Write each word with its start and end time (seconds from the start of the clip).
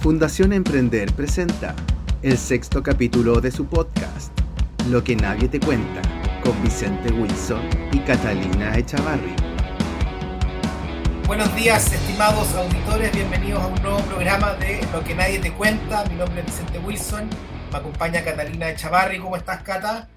Fundación 0.00 0.52
Emprender 0.52 1.12
presenta 1.12 1.74
el 2.22 2.38
sexto 2.38 2.84
capítulo 2.84 3.40
de 3.40 3.50
su 3.50 3.66
podcast, 3.66 4.32
Lo 4.88 5.02
que 5.02 5.16
nadie 5.16 5.48
te 5.48 5.58
cuenta, 5.58 6.00
con 6.44 6.62
Vicente 6.62 7.12
Wilson 7.12 7.68
y 7.92 7.98
Catalina 7.98 8.78
Echavarri. 8.78 9.34
Buenos 11.26 11.52
días, 11.56 11.92
estimados 11.92 12.54
auditores, 12.54 13.12
bienvenidos 13.12 13.60
a 13.60 13.66
un 13.66 13.82
nuevo 13.82 13.98
programa 14.02 14.54
de 14.54 14.80
Lo 14.92 15.02
que 15.02 15.16
nadie 15.16 15.40
te 15.40 15.52
cuenta. 15.52 16.04
Mi 16.04 16.14
nombre 16.14 16.42
es 16.42 16.46
Vicente 16.46 16.78
Wilson, 16.78 17.28
me 17.72 17.78
acompaña 17.78 18.22
Catalina 18.22 18.70
Echavarri. 18.70 19.18
¿Cómo 19.18 19.36
estás, 19.36 19.64
Cata? 19.64 20.08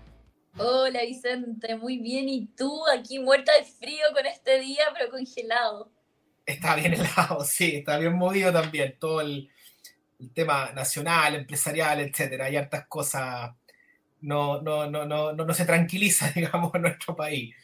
Hola 0.59 1.01
Vicente, 1.01 1.75
muy 1.75 1.97
bien. 1.97 2.29
¿Y 2.29 2.45
tú? 2.55 2.83
Aquí 2.95 3.17
muerta 3.17 3.51
de 3.57 3.63
frío 3.65 4.05
con 4.13 4.27
este 4.27 4.59
día, 4.59 4.83
pero 4.93 5.09
congelado. 5.09 5.91
Está 6.45 6.75
bien 6.75 6.93
helado, 6.93 7.43
sí, 7.45 7.77
está 7.77 7.97
bien 7.97 8.13
movido 8.13 8.53
también. 8.53 8.95
Todo 8.99 9.21
el, 9.21 9.49
el 10.21 10.31
tema 10.33 10.71
nacional, 10.71 11.35
empresarial, 11.35 11.99
etcétera. 11.99 12.45
Hay 12.45 12.55
hartas 12.55 12.85
cosas, 12.87 13.51
no, 14.21 14.61
no, 14.61 14.89
no, 14.89 15.05
no, 15.05 15.33
no, 15.33 15.53
se 15.53 15.65
tranquiliza, 15.65 16.31
digamos, 16.35 16.73
en 16.75 16.83
nuestro 16.83 17.15
país. 17.15 17.55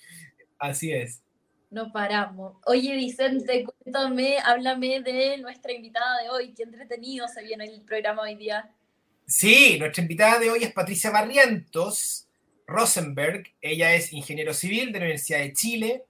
Así 0.58 0.92
es. 0.92 1.22
No 1.70 1.92
paramos. 1.92 2.58
Oye, 2.66 2.96
Vicente, 2.96 3.66
cuéntame, 3.66 4.40
háblame 4.40 5.02
de 5.02 5.38
nuestra 5.38 5.72
invitada 5.74 6.24
de 6.24 6.30
hoy. 6.30 6.54
Qué 6.54 6.64
entretenido 6.64 7.28
se 7.28 7.44
viene 7.44 7.66
el 7.66 7.82
programa 7.82 8.24
hoy 8.24 8.36
día. 8.36 8.72
Sí, 9.28 9.78
nuestra 9.78 10.02
invitada 10.02 10.40
de 10.40 10.50
hoy 10.50 10.64
es 10.64 10.72
Patricia 10.72 11.12
Barrientos 11.12 12.28
Rosenberg. 12.66 13.44
Ella 13.62 13.94
es 13.94 14.14
ingeniero 14.14 14.54
civil 14.54 14.94
de 14.94 15.00
la 15.00 15.06
Universidad 15.06 15.40
de 15.40 15.54
Chile. 15.54 16.06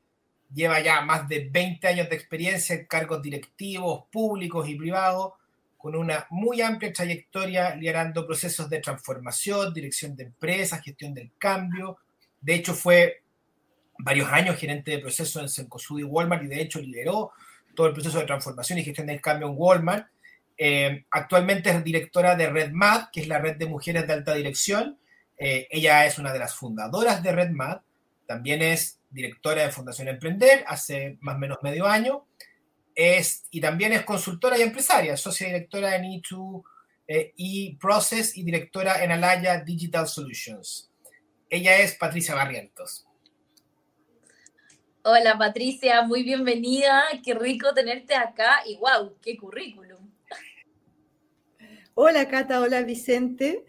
Lleva 0.54 0.80
ya 0.80 1.02
más 1.02 1.27
de 1.27 1.50
20 1.50 1.88
años 1.88 2.10
de 2.10 2.16
experiencia 2.16 2.76
en 2.76 2.86
cargos 2.86 3.22
directivos 3.22 4.05
públicos 4.12 4.70
y 4.70 4.76
privados 4.76 5.34
con 5.77 5.95
una 5.95 6.26
muy 6.31 6.62
amplia 6.62 6.91
trayectoria 6.91 7.76
liderando 7.76 8.26
procesos 8.26 8.70
de 8.70 8.79
transformación, 8.79 9.74
dirección 9.74 10.15
de 10.15 10.24
empresas, 10.24 10.82
gestión 10.82 11.13
del 11.13 11.32
cambio. 11.38 11.98
De 12.41 12.55
hecho, 12.55 12.74
fue 12.74 13.21
varios 13.99 14.29
años 14.32 14.57
gerente 14.57 14.91
de 14.91 14.99
procesos 14.99 15.41
en 15.41 15.49
Cencosud 15.49 15.99
y 15.99 16.04
Walmart 16.04 16.43
y 16.43 16.48
de 16.48 16.62
hecho 16.62 16.79
lideró 16.79 17.32
todo 17.76 17.87
el 17.87 17.93
proceso 17.93 18.20
de 18.20 18.26
transformación 18.26 18.79
y 18.79 18.84
gestión 18.84 19.07
del 19.07 19.21
cambio 19.21 19.48
en 19.48 19.54
Walmart. 19.55 20.07
Eh, 20.57 21.05
actualmente 21.12 21.70
es 21.70 21.84
directora 21.84 22.35
de 22.35 22.49
RedMad, 22.49 23.09
que 23.12 23.21
es 23.21 23.27
la 23.27 23.37
red 23.37 23.57
de 23.57 23.68
mujeres 23.68 24.07
de 24.07 24.13
alta 24.13 24.34
dirección. 24.34 24.98
Eh, 25.37 25.68
ella 25.70 26.05
es 26.07 26.18
una 26.18 26.34
de 26.34 26.40
las 26.40 26.55
fundadoras 26.55 27.21
de 27.21 27.32
RedMad. 27.32 27.82
También 28.26 28.63
es 28.63 28.99
directora 29.12 29.62
de 29.63 29.71
Fundación 29.71 30.07
Emprender 30.07 30.63
hace 30.68 31.18
más 31.21 31.35
o 31.35 31.40
menos 31.40 31.59
medio 31.62 31.85
año 31.85 32.26
y 33.51 33.62
también 33.62 33.93
es 33.93 34.03
consultora 34.03 34.57
y 34.57 34.63
empresaria, 34.63 35.15
socia 35.15 35.48
directora 35.48 35.95
en 35.95 36.03
E2 36.03 36.63
eh, 37.07 37.34
E-Process 37.37 38.35
y 38.35 38.43
directora 38.43 39.03
en 39.03 39.12
Alaya 39.12 39.62
Digital 39.62 40.07
Solutions. 40.07 40.91
Ella 41.48 41.77
es 41.77 41.93
Patricia 41.95 42.34
Barrientos. 42.34 43.05
Hola 45.03 45.37
Patricia, 45.37 46.01
muy 46.01 46.23
bienvenida, 46.23 47.03
qué 47.23 47.34
rico 47.35 47.73
tenerte 47.73 48.15
acá 48.15 48.63
y 48.65 48.77
wow, 48.77 49.15
qué 49.21 49.37
currículum. 49.37 50.12
Hola 51.93 52.27
Cata, 52.27 52.59
hola 52.59 52.81
Vicente. 52.81 53.63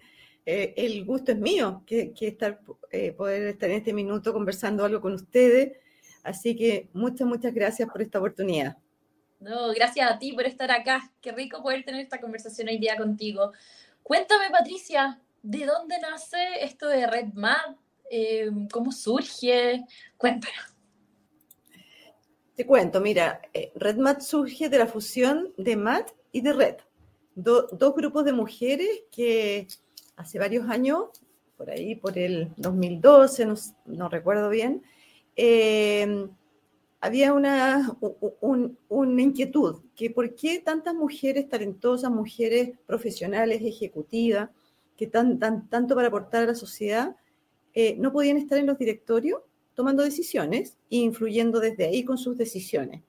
Eh, 0.47 0.73
el 0.79 1.05
gusto 1.05 1.33
es 1.33 1.39
mío 1.39 1.85
que, 1.87 2.15
estar, 2.19 2.61
eh, 2.91 3.13
poder 3.13 3.49
estar 3.49 3.71
en 3.71 3.77
este 3.77 3.93
minuto 3.93 4.33
conversando 4.33 4.87
algo 4.87 5.03
con 5.03 5.13
ustedes. 5.13 5.77
Así 6.25 6.57
que 6.57 6.89
muchas, 6.95 7.29
muchas 7.29 7.53
gracias 7.53 7.89
por 7.89 8.03
esta 8.03 8.19
oportunidad. 8.19 8.79
No, 9.41 9.73
gracias 9.73 10.11
a 10.11 10.19
ti 10.19 10.33
por 10.33 10.45
estar 10.47 10.71
acá. 10.71 11.13
Qué 11.21 11.31
rico 11.33 11.63
poder 11.63 11.85
tener 11.85 12.01
esta 12.01 12.21
conversación 12.21 12.69
hoy 12.69 12.79
día 12.79 12.97
contigo. 12.97 13.53
Cuéntame, 14.03 14.51
Patricia, 14.51 15.21
¿de 15.43 15.65
dónde 15.65 15.99
nace 16.01 16.39
esto 16.63 16.89
de 16.89 17.07
RedMad? 17.07 17.77
Eh, 18.11 18.51
¿Cómo 18.73 18.91
surge? 18.91 19.85
Cuéntanos. 20.17 20.75
Te 22.57 22.67
cuento, 22.67 23.01
mira, 23.01 23.41
eh, 23.55 23.71
RedMad 23.77 24.19
surge 24.19 24.69
de 24.69 24.79
la 24.79 24.89
fusión 24.89 25.53
de 25.57 25.77
MAT 25.77 26.11
y 26.33 26.41
de 26.41 26.53
Red. 26.53 26.77
dos 27.37 27.95
grupos 27.95 28.25
de 28.25 28.33
mujeres 28.33 28.89
que 29.13 29.69
hace 30.17 30.41
varios 30.41 30.69
años, 30.69 31.05
por 31.57 31.71
ahí, 31.71 31.95
por 31.95 32.19
el 32.19 32.53
2012, 32.57 33.47
no, 33.87 34.09
recuerdo 34.09 34.49
bien, 34.49 34.83
eh, 35.37 36.29
había 37.01 37.33
una, 37.33 37.97
una 38.89 39.23
inquietud, 39.23 39.83
que 39.95 40.11
por 40.11 40.35
qué 40.35 40.59
tantas 40.59 40.95
mujeres 40.95 41.49
talentosas, 41.49 42.11
mujeres 42.11 42.71
profesionales, 42.87 43.63
ejecutivas, 43.63 44.51
que 44.97 45.07
tan, 45.07 45.39
tan, 45.39 45.69
tanto 45.69 45.95
para 45.95 46.09
aportar 46.09 46.43
a 46.43 46.47
la 46.47 46.55
sociedad, 46.55 47.17
eh, 47.73 47.97
no 47.99 48.13
podían 48.13 48.37
estar 48.37 48.59
en 48.59 48.67
los 48.67 48.79
directorios 48.79 49.41
tomando 49.75 50.03
decisiones 50.03 50.77
e 50.91 50.97
influyendo 50.97 51.61
desde 51.61 51.85
ahí 51.85 52.05
con 52.05 52.19
sus 52.19 52.37
decisiones. 52.37 53.03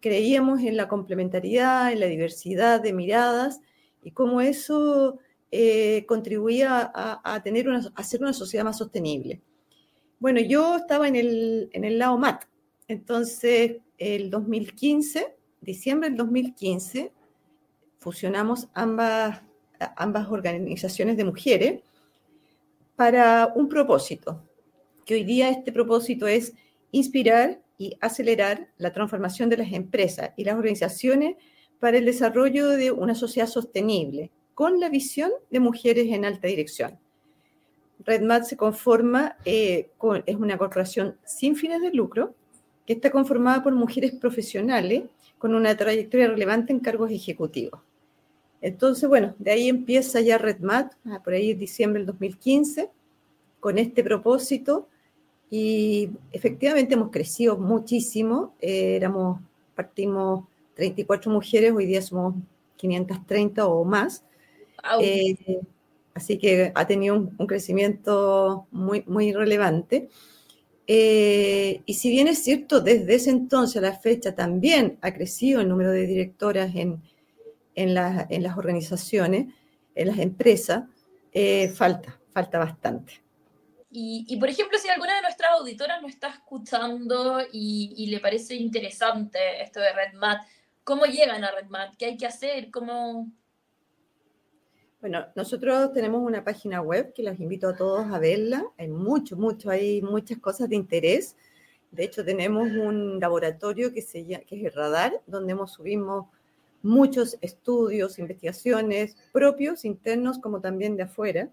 Creíamos 0.00 0.60
en 0.62 0.76
la 0.76 0.88
complementariedad, 0.88 1.92
en 1.92 2.00
la 2.00 2.06
diversidad 2.06 2.80
de 2.80 2.92
miradas 2.92 3.60
y 4.02 4.10
cómo 4.10 4.40
eso 4.40 5.20
eh, 5.52 6.04
contribuía 6.06 6.90
a, 6.92 7.40
tener 7.44 7.68
una, 7.68 7.78
a 7.78 8.00
hacer 8.00 8.20
una 8.20 8.32
sociedad 8.32 8.64
más 8.64 8.78
sostenible. 8.78 9.40
Bueno, 10.18 10.40
yo 10.40 10.76
estaba 10.76 11.06
en 11.06 11.14
el, 11.14 11.70
en 11.72 11.84
el 11.84 11.98
lado 11.98 12.18
MAT, 12.18 12.44
entonces, 12.88 13.78
el 13.98 14.30
2015, 14.30 15.34
diciembre 15.60 16.10
del 16.10 16.18
2015, 16.18 17.12
fusionamos 17.98 18.68
ambas, 18.74 19.40
organizaciones 20.28 21.16
de 21.16 21.24
mujeres 21.24 21.82
para 22.96 23.52
un 23.54 23.68
propósito, 23.68 24.42
que 25.06 25.14
hoy 25.14 25.24
día 25.24 25.48
este 25.48 25.72
propósito 25.72 26.26
es 26.26 26.52
inspirar 26.92 27.60
y 27.78 27.96
acelerar 28.00 28.68
la 28.76 28.92
transformación 28.92 29.48
de 29.48 29.56
las 29.56 29.72
empresas 29.72 30.30
y 30.36 30.44
las 30.44 30.56
organizaciones 30.56 31.36
para 31.80 31.98
el 31.98 32.04
desarrollo 32.04 32.68
de 32.68 32.92
una 32.92 33.14
sociedad 33.14 33.48
sostenible, 33.48 34.30
con 34.54 34.78
la 34.78 34.88
visión 34.90 35.30
de 35.50 35.60
mujeres 35.60 36.06
en 36.12 36.24
alta 36.24 36.46
dirección. 36.46 36.98
RedMat 38.04 38.44
se 38.44 38.56
conforma, 38.56 39.36
eh, 39.44 39.90
es 40.26 40.36
una 40.36 40.58
corporación 40.58 41.16
sin 41.24 41.56
fines 41.56 41.80
de 41.80 41.90
lucro, 41.90 42.34
que 42.86 42.94
está 42.94 43.10
conformada 43.10 43.62
por 43.62 43.74
mujeres 43.74 44.12
profesionales 44.12 45.04
con 45.38 45.54
una 45.54 45.76
trayectoria 45.76 46.28
relevante 46.28 46.72
en 46.72 46.80
cargos 46.80 47.10
ejecutivos. 47.10 47.80
Entonces, 48.60 49.08
bueno, 49.08 49.34
de 49.38 49.50
ahí 49.50 49.68
empieza 49.68 50.20
ya 50.20 50.38
RedMat, 50.38 50.94
ah, 51.04 51.20
por 51.22 51.34
ahí 51.34 51.50
en 51.50 51.58
diciembre 51.58 52.00
del 52.00 52.06
2015, 52.06 52.90
con 53.60 53.78
este 53.78 54.02
propósito 54.02 54.88
y 55.50 56.10
efectivamente 56.32 56.94
hemos 56.94 57.10
crecido 57.10 57.58
muchísimo. 57.58 58.54
Eh, 58.60 58.96
éramos, 58.96 59.40
partimos 59.74 60.46
34 60.74 61.30
mujeres, 61.30 61.72
hoy 61.72 61.86
día 61.86 62.02
somos 62.02 62.34
530 62.76 63.66
o 63.66 63.84
más. 63.84 64.24
Eh, 65.00 65.60
así 66.14 66.38
que 66.38 66.72
ha 66.74 66.86
tenido 66.86 67.16
un, 67.16 67.34
un, 67.38 67.46
crecimiento 67.46 68.66
muy, 68.70 69.04
muy 69.06 69.32
relevante. 69.32 70.08
Eh, 70.86 71.82
y 71.86 71.94
si 71.94 72.10
bien 72.10 72.28
es 72.28 72.42
cierto, 72.42 72.80
desde 72.80 73.14
ese 73.14 73.30
entonces 73.30 73.76
a 73.78 73.80
la 73.80 73.98
fecha 73.98 74.34
también 74.34 74.98
ha 75.00 75.14
crecido 75.14 75.60
el 75.60 75.68
número 75.68 75.90
de 75.90 76.06
directoras 76.06 76.74
en, 76.74 77.02
en, 77.74 77.94
las 77.94 78.58
organizaciones, 78.58 79.54
en 79.94 80.08
las 80.08 80.18
empresas, 80.18 80.84
eh, 81.32 81.68
falta, 81.70 82.20
falta 82.32 82.58
bastante. 82.58 83.24
Y, 83.96 84.36
por 84.40 84.48
ejemplo, 84.48 84.76
si 84.76 84.88
alguna 84.88 85.14
de 85.14 85.22
nuestras 85.22 85.52
auditoras 85.52 86.02
nos 86.02 86.10
está 86.10 86.28
escuchando 86.28 87.40
y, 87.52 87.94
y 87.96 88.06
le 88.08 88.18
parece 88.18 88.56
interesante 88.56 89.62
esto 89.62 89.78
de 89.78 89.92
RedMat, 89.92 90.44
¿cómo 90.82 91.04
llegan 91.04 91.44
a 91.44 91.52
RedMat? 91.52 91.96
¿Qué 91.96 92.06
hay 92.06 92.16
que 92.16 92.26
hacer? 92.26 92.72
¿Cómo, 92.72 93.30
bueno, 95.04 95.20
nosotros 95.36 95.92
tenemos 95.92 96.22
una 96.22 96.42
página 96.42 96.80
web 96.80 97.12
que 97.12 97.22
los 97.22 97.38
invito 97.38 97.68
a 97.68 97.76
todos 97.76 98.10
a 98.10 98.18
verla. 98.18 98.64
Hay 98.78 98.88
mucho, 98.88 99.36
mucho, 99.36 99.68
hay 99.68 100.00
muchas 100.00 100.38
cosas 100.38 100.70
de 100.70 100.76
interés. 100.76 101.36
De 101.90 102.04
hecho, 102.04 102.24
tenemos 102.24 102.70
un 102.70 103.20
laboratorio 103.20 103.92
que, 103.92 104.00
se 104.00 104.24
que 104.24 104.56
es 104.56 104.64
el 104.64 104.72
Radar, 104.72 105.20
donde 105.26 105.52
hemos 105.52 105.74
subimos 105.74 106.28
muchos 106.80 107.36
estudios, 107.42 108.18
investigaciones 108.18 109.14
propios, 109.30 109.84
internos, 109.84 110.38
como 110.38 110.62
también 110.62 110.96
de 110.96 111.02
afuera. 111.02 111.50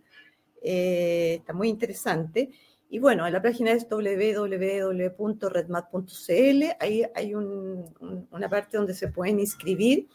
Eh, 0.61 1.35
está 1.39 1.51
muy 1.51 1.67
interesante. 1.67 2.51
Y 2.89 2.99
bueno, 2.99 3.29
la 3.29 3.41
página 3.41 3.73
es 3.73 3.85
www.redmat.cl. 3.89 6.63
Ahí 6.79 7.03
hay 7.13 7.35
una 7.35 8.49
parte 8.49 8.77
donde 8.77 8.93
se 8.93 9.09
pueden 9.09 9.41
inscribir 9.41 10.07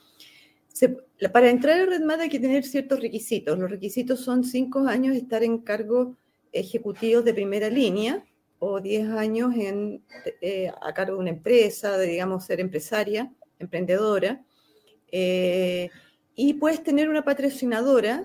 para 1.33 1.51
entrar 1.51 1.81
a 1.81 1.87
RedMat 1.87 2.21
hay 2.21 2.29
que 2.29 2.41
tener 2.41 2.65
ciertos 2.65 3.01
requisitos. 3.01 3.59
Los 3.59 3.71
requisitos 3.71 4.21
son 4.21 4.45
cinco 4.45 4.81
años 4.81 5.15
de 5.15 5.21
estar 5.21 5.43
en 5.43 5.59
cargos 5.59 6.17
ejecutivos 6.53 7.25
de 7.25 7.35
primera 7.35 7.69
línea 7.69 8.25
o 8.59 8.81
diez 8.81 9.09
años 9.09 9.55
en, 9.55 10.03
eh, 10.41 10.71
a 10.81 10.95
cargo 10.95 11.15
de 11.15 11.21
una 11.21 11.31
empresa, 11.31 11.97
de, 11.97 12.07
digamos, 12.07 12.45
ser 12.45 12.61
empresaria, 12.61 13.33
emprendedora. 13.59 14.45
Eh, 15.11 15.91
y 16.35 16.55
puedes 16.55 16.83
tener 16.83 17.09
una 17.09 17.25
patrocinadora 17.25 18.25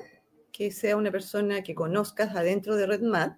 que 0.51 0.71
sea 0.71 0.97
una 0.97 1.11
persona 1.11 1.63
que 1.63 1.75
conozcas 1.75 2.35
adentro 2.35 2.75
de 2.75 2.85
RedMat 2.85 3.37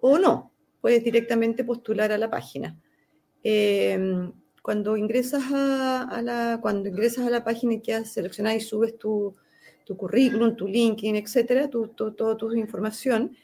o 0.00 0.18
no, 0.18 0.52
puedes 0.80 1.04
directamente 1.04 1.64
postular 1.64 2.12
a 2.12 2.18
la 2.18 2.30
página. 2.30 2.78
Em, 3.42 4.32
cuando 4.62 4.96
ingresas 4.96 5.44
a, 5.52 6.20
la, 6.22 6.58
cuando 6.60 6.88
ingresas 6.88 7.26
a 7.26 7.30
la 7.30 7.44
página 7.44 7.74
y 7.74 7.80
quedas 7.80 8.12
seleccionada 8.12 8.56
y 8.56 8.60
subes 8.60 8.98
tu, 8.98 9.34
tu 9.84 9.96
currículum, 9.96 10.56
tu 10.56 10.66
LinkedIn, 10.68 11.16
etcétera, 11.16 11.68
tu, 11.68 11.88
toda 11.88 12.36
tu 12.36 12.52
información, 12.54 13.36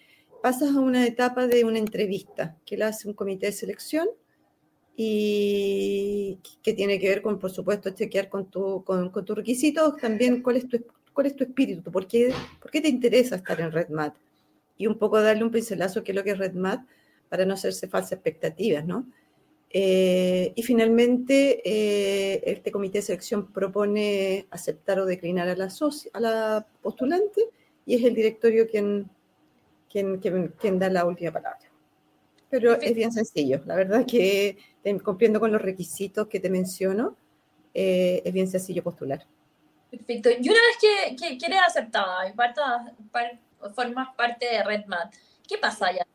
pasas 0.42 0.76
a 0.76 0.80
una 0.80 1.06
etapa 1.06 1.46
de 1.46 1.64
una 1.64 1.78
entrevista 1.78 2.56
que 2.66 2.76
la 2.76 2.88
hace 2.88 3.08
un 3.08 3.14
comité 3.14 3.46
de 3.46 3.52
selección 3.52 4.08
y 4.96 6.38
que 6.62 6.74
tiene 6.74 6.98
que 6.98 7.08
ver 7.08 7.22
con, 7.22 7.38
por 7.38 7.50
supuesto, 7.50 7.90
chequear 7.90 8.28
con, 8.28 8.50
tu, 8.50 8.84
con, 8.84 9.10
tus 9.10 9.36
requisitos, 9.36 9.96
también 9.96 10.42
cuál 10.42 10.56
es 10.56 10.68
tu, 10.68 10.84
cuál 11.12 11.28
es 11.28 11.34
tu 11.34 11.44
espíritu, 11.44 11.90
por 11.90 12.06
qué, 12.06 12.32
por 12.60 12.70
qué 12.70 12.80
te 12.80 12.88
interesa 12.88 13.36
estar 13.36 13.60
en 13.60 13.72
RedMat 13.72 14.14
y 14.76 14.86
un 14.86 14.98
poco 14.98 15.20
darle 15.20 15.44
un 15.44 15.50
pincelazo 15.50 16.04
qué 16.04 16.12
es 16.12 16.16
lo 16.16 16.24
que 16.24 16.32
es 16.32 16.38
RedMat 16.38 16.86
para 17.28 17.44
no 17.46 17.54
hacerse 17.54 17.88
falsas 17.88 18.12
expectativas, 18.12 18.84
¿no? 18.84 19.06
Eh, 19.76 20.52
y 20.54 20.62
finalmente, 20.62 21.60
eh, 21.64 22.40
este 22.46 22.70
comité 22.70 22.98
de 22.98 23.02
selección 23.02 23.52
propone 23.52 24.46
aceptar 24.52 25.00
o 25.00 25.04
declinar 25.04 25.48
a 25.48 25.56
la, 25.56 25.68
a 26.12 26.20
la 26.20 26.66
postulante 26.80 27.42
y 27.84 27.96
es 27.96 28.04
el 28.04 28.14
directorio 28.14 28.68
quien, 28.68 29.10
quien, 29.90 30.20
quien, 30.20 30.78
da 30.78 30.88
la 30.88 31.04
última 31.04 31.32
palabra. 31.32 31.58
Pero 32.50 32.80
es 32.80 32.94
bien 32.94 33.10
sencillo, 33.10 33.62
la 33.66 33.74
verdad 33.74 34.06
que 34.06 34.58
cumpliendo 35.02 35.40
con 35.40 35.50
los 35.50 35.60
requisitos 35.60 36.28
que 36.28 36.38
te 36.38 36.50
menciono, 36.50 37.16
eh, 37.74 38.22
es 38.24 38.32
bien 38.32 38.46
sencillo 38.46 38.84
postular. 38.84 39.26
Perfecto. 39.90 40.30
Y 40.30 40.48
una 40.48 40.60
vez 40.60 41.16
que, 41.18 41.36
que, 41.36 41.46
eres 41.46 41.58
aceptada 41.66 42.28
y 42.28 42.32
formas 43.74 44.14
parte 44.14 44.46
de 44.46 44.62
RedMat, 44.62 45.12
¿qué 45.48 45.58
pasa 45.58 45.88
allá? 45.88 46.06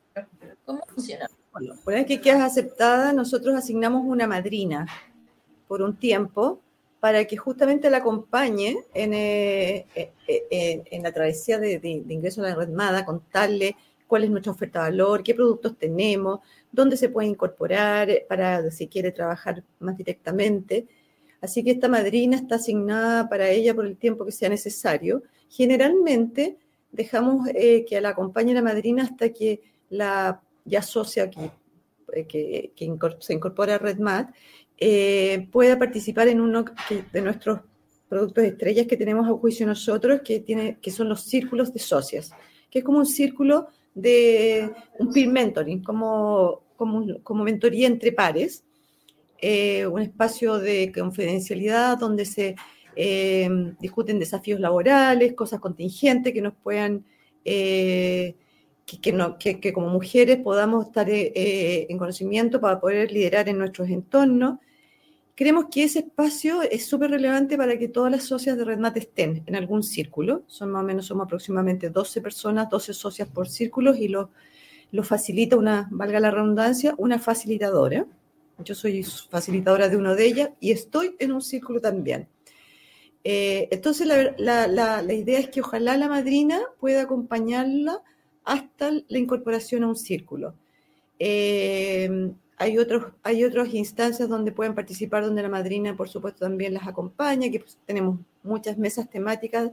¿Cómo 0.65 0.81
funciona? 0.87 1.27
Bueno, 1.51 1.75
una 1.85 1.95
vez 1.97 2.05
que 2.05 2.21
quedas 2.21 2.41
aceptada, 2.41 3.13
nosotros 3.13 3.55
asignamos 3.55 4.03
una 4.05 4.27
madrina 4.27 4.87
por 5.67 5.81
un 5.81 5.97
tiempo 5.97 6.61
para 6.99 7.25
que 7.25 7.37
justamente 7.37 7.89
la 7.89 7.97
acompañe 7.97 8.77
en, 8.93 9.13
eh, 9.13 9.87
eh, 9.95 10.83
en 10.85 11.03
la 11.03 11.11
travesía 11.11 11.57
de, 11.57 11.79
de, 11.79 11.89
ingreso 11.89 12.41
a 12.41 12.49
la 12.49 12.55
RedMat, 12.55 13.05
contarle 13.05 13.75
cuál 14.05 14.23
es 14.25 14.29
nuestra 14.29 14.51
oferta 14.51 14.79
de 14.79 14.89
valor, 14.89 15.23
qué 15.23 15.33
productos 15.33 15.77
tenemos, 15.77 16.39
dónde 16.71 16.97
se 16.97 17.09
puede 17.09 17.27
incorporar 17.27 18.09
para 18.27 18.69
si 18.71 18.87
quiere 18.87 19.11
trabajar 19.11 19.63
más 19.79 19.95
directamente. 19.95 20.87
Así 21.41 21.63
que 21.63 21.71
esta 21.71 21.87
madrina 21.87 22.35
está 22.35 22.55
asignada 22.55 23.29
para 23.29 23.49
ella 23.49 23.73
por 23.73 23.85
el 23.85 23.95
tiempo 23.95 24.25
que 24.25 24.31
sea 24.31 24.49
necesario. 24.49 25.23
Generalmente 25.49 26.57
dejamos 26.91 27.47
eh, 27.53 27.85
que 27.87 28.01
la 28.01 28.09
acompañe 28.09 28.53
la 28.53 28.61
madrina 28.61 29.03
hasta 29.03 29.29
que 29.29 29.61
la 29.89 30.41
ya 30.65 30.81
socia 30.81 31.29
que, 31.29 31.51
eh, 32.13 32.71
que, 32.75 32.97
se 33.19 33.33
incorpora 33.33 33.75
a 33.75 33.77
RedMat 33.77 34.33
eh, 34.77 35.47
pueda 35.51 35.77
participar 35.77 36.27
en 36.27 36.41
uno 36.41 36.65
de 37.11 37.21
nuestros 37.21 37.61
productos 38.07 38.43
estrellas 38.43 38.87
que 38.87 38.97
tenemos 38.97 39.27
a 39.27 39.33
juicio 39.33 39.67
nosotros, 39.67 40.21
que, 40.23 40.39
tiene, 40.39 40.79
que 40.81 40.91
son 40.91 41.09
los 41.09 41.21
círculos 41.21 41.73
de 41.73 41.79
socias, 41.79 42.31
que 42.69 42.79
es 42.79 42.85
como 42.85 42.99
un 42.99 43.05
círculo 43.05 43.67
de 43.93 44.71
un 44.97 45.11
peer 45.11 45.27
mentoring, 45.27 45.83
como, 45.83 46.63
como, 46.75 47.21
como 47.21 47.43
mentoría 47.43 47.87
entre 47.87 48.11
pares, 48.11 48.63
eh, 49.41 49.85
un 49.87 50.01
espacio 50.01 50.59
de 50.59 50.91
confidencialidad 50.91 51.97
donde 51.97 52.25
se 52.25 52.55
eh, 52.95 53.49
discuten 53.79 54.19
desafíos 54.19 54.59
laborales, 54.59 55.33
cosas 55.33 55.59
contingentes 55.59 56.33
que 56.33 56.41
nos 56.41 56.53
puedan, 56.55 57.05
eh, 57.45 58.35
que, 58.97 59.13
no, 59.13 59.37
que, 59.37 59.59
que, 59.59 59.71
como 59.71 59.89
mujeres 59.89 60.37
podamos 60.37 60.87
estar 60.87 61.07
en 61.09 61.97
conocimiento 61.97 62.59
para 62.59 62.79
poder 62.79 63.11
liderar 63.11 63.47
en 63.49 63.57
nuestros 63.57 63.89
entornos. 63.89 64.59
Creemos 65.35 65.67
que 65.71 65.83
ese 65.83 65.99
espacio 65.99 66.61
es 66.63 66.85
súper 66.85 67.11
relevante 67.11 67.55
para 67.57 67.77
que 67.77 67.87
todas 67.87 68.11
las 68.11 68.23
socias 68.23 68.57
de 68.57 68.65
RedMat 68.65 68.97
estén 68.97 69.43
en 69.45 69.55
algún 69.55 69.83
círculo. 69.83 70.43
Son 70.47 70.69
más 70.69 70.83
o 70.83 70.85
menos, 70.85 71.05
somos 71.05 71.25
aproximadamente 71.25 71.89
12 71.89 72.19
personas, 72.19 72.69
12 72.69 72.93
socias 72.93 73.29
por 73.29 73.47
círculos 73.47 73.97
y 73.99 74.09
lo, 74.09 74.31
lo 74.91 75.03
facilita 75.03 75.55
una, 75.55 75.87
valga 75.91 76.19
la 76.19 76.31
redundancia, 76.31 76.93
una 76.97 77.19
facilitadora. 77.19 78.05
Yo 78.63 78.75
soy 78.75 79.03
facilitadora 79.03 79.87
de 79.87 79.95
uno 79.95 80.15
de 80.15 80.25
ellas 80.25 80.49
y 80.59 80.71
estoy 80.71 81.15
en 81.19 81.31
un 81.31 81.41
círculo 81.41 81.79
también. 81.79 82.27
Eh, 83.23 83.67
entonces, 83.71 84.07
la, 84.07 84.33
la, 84.37 85.01
la, 85.01 85.13
idea 85.13 85.39
es 85.39 85.49
que 85.49 85.61
ojalá 85.61 85.97
la 85.97 86.07
madrina 86.07 86.59
pueda 86.79 87.03
acompañarla 87.03 88.01
hasta 88.49 88.91
la 88.91 89.19
incorporación 89.19 89.83
a 89.83 89.87
un 89.87 89.95
círculo. 89.95 90.55
Eh, 91.19 92.31
hay, 92.57 92.77
otros, 92.79 93.13
hay 93.21 93.43
otras 93.43 93.71
instancias 93.75 94.27
donde 94.27 94.51
pueden 94.51 94.73
participar, 94.73 95.23
donde 95.23 95.43
la 95.43 95.49
madrina, 95.49 95.95
por 95.95 96.09
supuesto, 96.09 96.45
también 96.45 96.73
las 96.73 96.87
acompaña, 96.87 97.51
que 97.51 97.59
pues, 97.59 97.77
tenemos 97.85 98.19
muchas 98.41 98.75
mesas 98.77 99.07
temáticas 99.07 99.71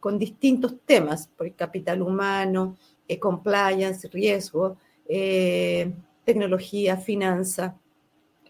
con 0.00 0.18
distintos 0.18 0.74
temas, 0.84 1.28
por 1.28 1.50
capital 1.54 2.02
humano, 2.02 2.76
eh, 3.08 3.18
compliance, 3.18 4.06
riesgo, 4.08 4.76
eh, 5.08 5.90
tecnología, 6.26 6.98
finanza, 6.98 7.74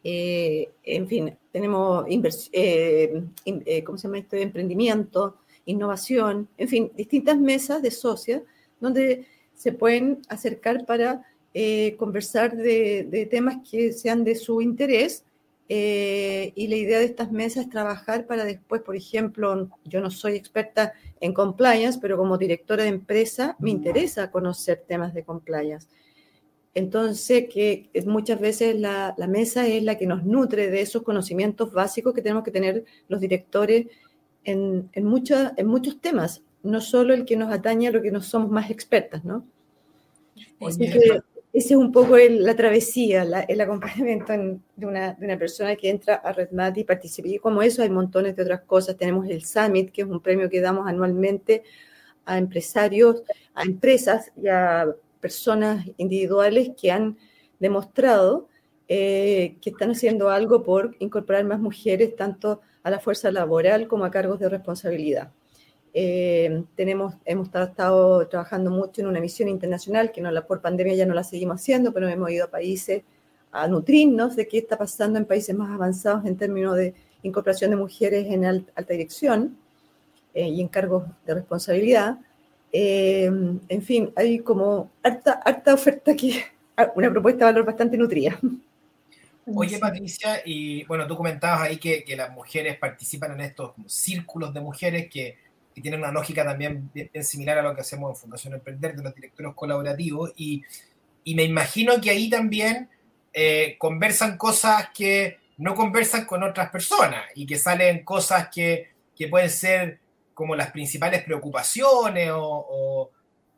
eh, 0.02 0.68
en 0.82 1.06
fin, 1.06 1.36
tenemos 1.52 2.06
¿cómo 3.84 3.98
se 3.98 4.08
llama 4.08 4.18
esto? 4.18 4.36
emprendimiento, 4.36 5.36
innovación, 5.64 6.48
en 6.58 6.68
fin, 6.68 6.90
distintas 6.96 7.38
mesas 7.38 7.82
de 7.82 7.92
socias 7.92 8.42
donde 8.80 9.26
se 9.54 9.72
pueden 9.72 10.22
acercar 10.28 10.86
para 10.86 11.22
eh, 11.54 11.96
conversar 11.98 12.56
de, 12.56 13.28
temas 13.30 13.58
que 13.68 13.92
sean 13.92 14.24
de 14.24 14.34
su 14.34 14.62
interés. 14.62 15.24
Eh, 15.70 16.52
y 16.54 16.68
la 16.68 16.76
idea 16.76 16.98
de 16.98 17.04
estas 17.04 17.30
mesas 17.30 17.64
es 17.64 17.70
trabajar 17.70 18.26
para 18.26 18.44
después, 18.44 18.80
por 18.80 18.96
ejemplo, 18.96 19.68
yo 19.84 20.00
no 20.00 20.10
soy 20.10 20.34
experta 20.34 20.94
en 21.20 21.34
compliance, 21.34 21.98
pero 22.00 22.16
como 22.16 22.38
directora 22.38 22.84
de 22.84 22.88
empresa 22.88 23.54
me 23.58 23.70
interesa 23.70 24.30
conocer 24.30 24.84
temas 24.86 25.12
de 25.12 25.24
compliance. 25.24 25.88
Entonces, 26.78 27.48
que 27.52 27.90
muchas 28.06 28.40
veces 28.40 28.78
la, 28.78 29.14
mesa 29.28 29.66
es 29.66 29.82
la 29.82 29.98
que 29.98 30.06
nos 30.06 30.24
nutre 30.24 30.70
de 30.70 30.80
esos 30.80 31.02
conocimientos 31.02 31.72
básicos 31.72 32.14
que 32.14 32.22
tenemos 32.22 32.44
que 32.44 32.52
tener 32.52 32.84
los 33.08 33.20
directores 33.20 33.88
en, 34.44 34.88
muchos 35.02 36.00
temas, 36.00 36.42
no 36.68 36.80
solo 36.80 37.14
el 37.14 37.24
que 37.24 37.36
nos 37.36 37.50
atañe 37.50 37.88
a 37.88 37.90
lo 37.90 38.02
que 38.02 38.10
nos 38.10 38.26
somos 38.26 38.50
más 38.50 38.70
expertas, 38.70 39.24
¿no? 39.24 39.44
ese 40.60 41.22
es 41.52 41.70
un 41.72 41.90
poco 41.90 42.16
la 42.16 42.54
travesía, 42.54 43.22
el 43.48 43.60
acompañamiento 43.60 44.32
de, 44.32 44.86
una, 44.86 45.16
persona 45.38 45.74
que 45.76 45.88
entra 45.88 46.16
a 46.16 46.32
RedMat 46.32 46.76
y 46.76 46.84
participa. 46.84 47.28
Y 47.28 47.38
como 47.38 47.62
eso 47.62 47.82
hay 47.82 47.88
montones 47.88 48.36
de 48.36 48.42
otras 48.42 48.60
cosas. 48.60 48.96
Tenemos 48.96 49.26
el 49.28 49.44
Summit, 49.44 49.90
que 49.90 50.02
es 50.02 50.08
un 50.08 50.20
premio 50.20 50.50
que 50.50 50.60
damos 50.60 50.86
anualmente 50.86 51.64
a 52.26 52.36
empresarios, 52.36 53.22
a 53.54 53.62
empresas 53.62 54.30
y 54.36 54.48
a 54.48 54.86
personas 55.20 55.86
individuales 55.96 56.70
que 56.80 56.92
han 56.92 57.16
demostrado 57.58 58.46
eh, 58.86 59.56
que 59.60 59.70
están 59.70 59.90
haciendo 59.90 60.28
algo 60.28 60.62
por 60.62 60.94
incorporar 60.98 61.44
más 61.44 61.60
mujeres 61.60 62.14
tanto 62.14 62.60
a 62.82 62.90
la 62.90 63.00
fuerza 63.00 63.30
laboral 63.30 63.88
como 63.88 64.04
a 64.04 64.10
cargos 64.10 64.38
de 64.38 64.48
responsabilidad. 64.48 65.32
Eh, 66.00 66.62
tenemos, 66.76 67.14
hemos 67.24 67.48
estado 67.48 68.28
trabajando 68.28 68.70
mucho 68.70 69.00
en 69.00 69.08
una 69.08 69.18
misión 69.18 69.48
internacional 69.48 70.12
que 70.12 70.20
no 70.20 70.30
la, 70.30 70.46
por 70.46 70.60
pandemia 70.60 70.94
ya 70.94 71.06
no 71.06 71.12
la 71.12 71.24
seguimos 71.24 71.60
haciendo, 71.60 71.92
pero 71.92 72.08
hemos 72.08 72.30
ido 72.30 72.44
a 72.44 72.50
países 72.52 73.02
a 73.50 73.66
nutrirnos 73.66 74.36
de 74.36 74.46
qué 74.46 74.58
está 74.58 74.78
pasando 74.78 75.18
en 75.18 75.24
países 75.24 75.56
más 75.56 75.72
avanzados 75.72 76.24
en 76.24 76.36
términos 76.36 76.76
de 76.76 76.94
incorporación 77.24 77.72
de 77.72 77.78
mujeres 77.78 78.26
en 78.30 78.44
alta 78.44 78.84
dirección 78.88 79.58
eh, 80.34 80.46
y 80.46 80.60
en 80.60 80.68
cargos 80.68 81.02
de 81.26 81.34
responsabilidad. 81.34 82.20
Eh, 82.72 83.28
en 83.68 83.82
fin, 83.82 84.12
hay 84.14 84.38
como 84.38 84.92
harta, 85.02 85.40
harta 85.44 85.74
oferta 85.74 86.12
aquí, 86.12 86.38
una 86.94 87.10
propuesta 87.10 87.38
de 87.40 87.52
valor 87.54 87.66
bastante 87.66 87.98
nutrida. 87.98 88.38
Oye, 89.52 89.80
Patricia, 89.80 90.42
y 90.44 90.84
bueno, 90.84 91.08
tú 91.08 91.16
comentabas 91.16 91.62
ahí 91.62 91.78
que, 91.78 92.04
que 92.04 92.14
las 92.14 92.30
mujeres 92.30 92.78
participan 92.78 93.32
en 93.32 93.40
estos 93.40 93.72
círculos 93.86 94.54
de 94.54 94.60
mujeres 94.60 95.08
que 95.10 95.47
y 95.78 95.80
tiene 95.80 95.96
una 95.96 96.10
lógica 96.10 96.44
también 96.44 96.90
bien, 96.92 97.10
similar 97.22 97.58
a 97.58 97.62
lo 97.62 97.74
que 97.74 97.82
hacemos 97.82 98.10
en 98.10 98.16
Fundación 98.16 98.54
Emprender 98.54 98.96
de 98.96 99.02
los 99.04 99.14
directores 99.14 99.54
colaborativos. 99.54 100.32
Y, 100.36 100.64
y 101.22 101.34
me 101.36 101.44
imagino 101.44 102.00
que 102.00 102.10
ahí 102.10 102.28
también 102.28 102.88
eh, 103.32 103.76
conversan 103.78 104.36
cosas 104.36 104.88
que 104.92 105.38
no 105.58 105.74
conversan 105.76 106.24
con 106.24 106.42
otras 106.42 106.70
personas 106.70 107.26
y 107.36 107.46
que 107.46 107.58
salen 107.58 108.04
cosas 108.04 108.48
que, 108.52 108.90
que 109.16 109.28
pueden 109.28 109.50
ser 109.50 110.00
como 110.34 110.56
las 110.56 110.72
principales 110.72 111.22
preocupaciones 111.22 112.30
o, 112.32 113.10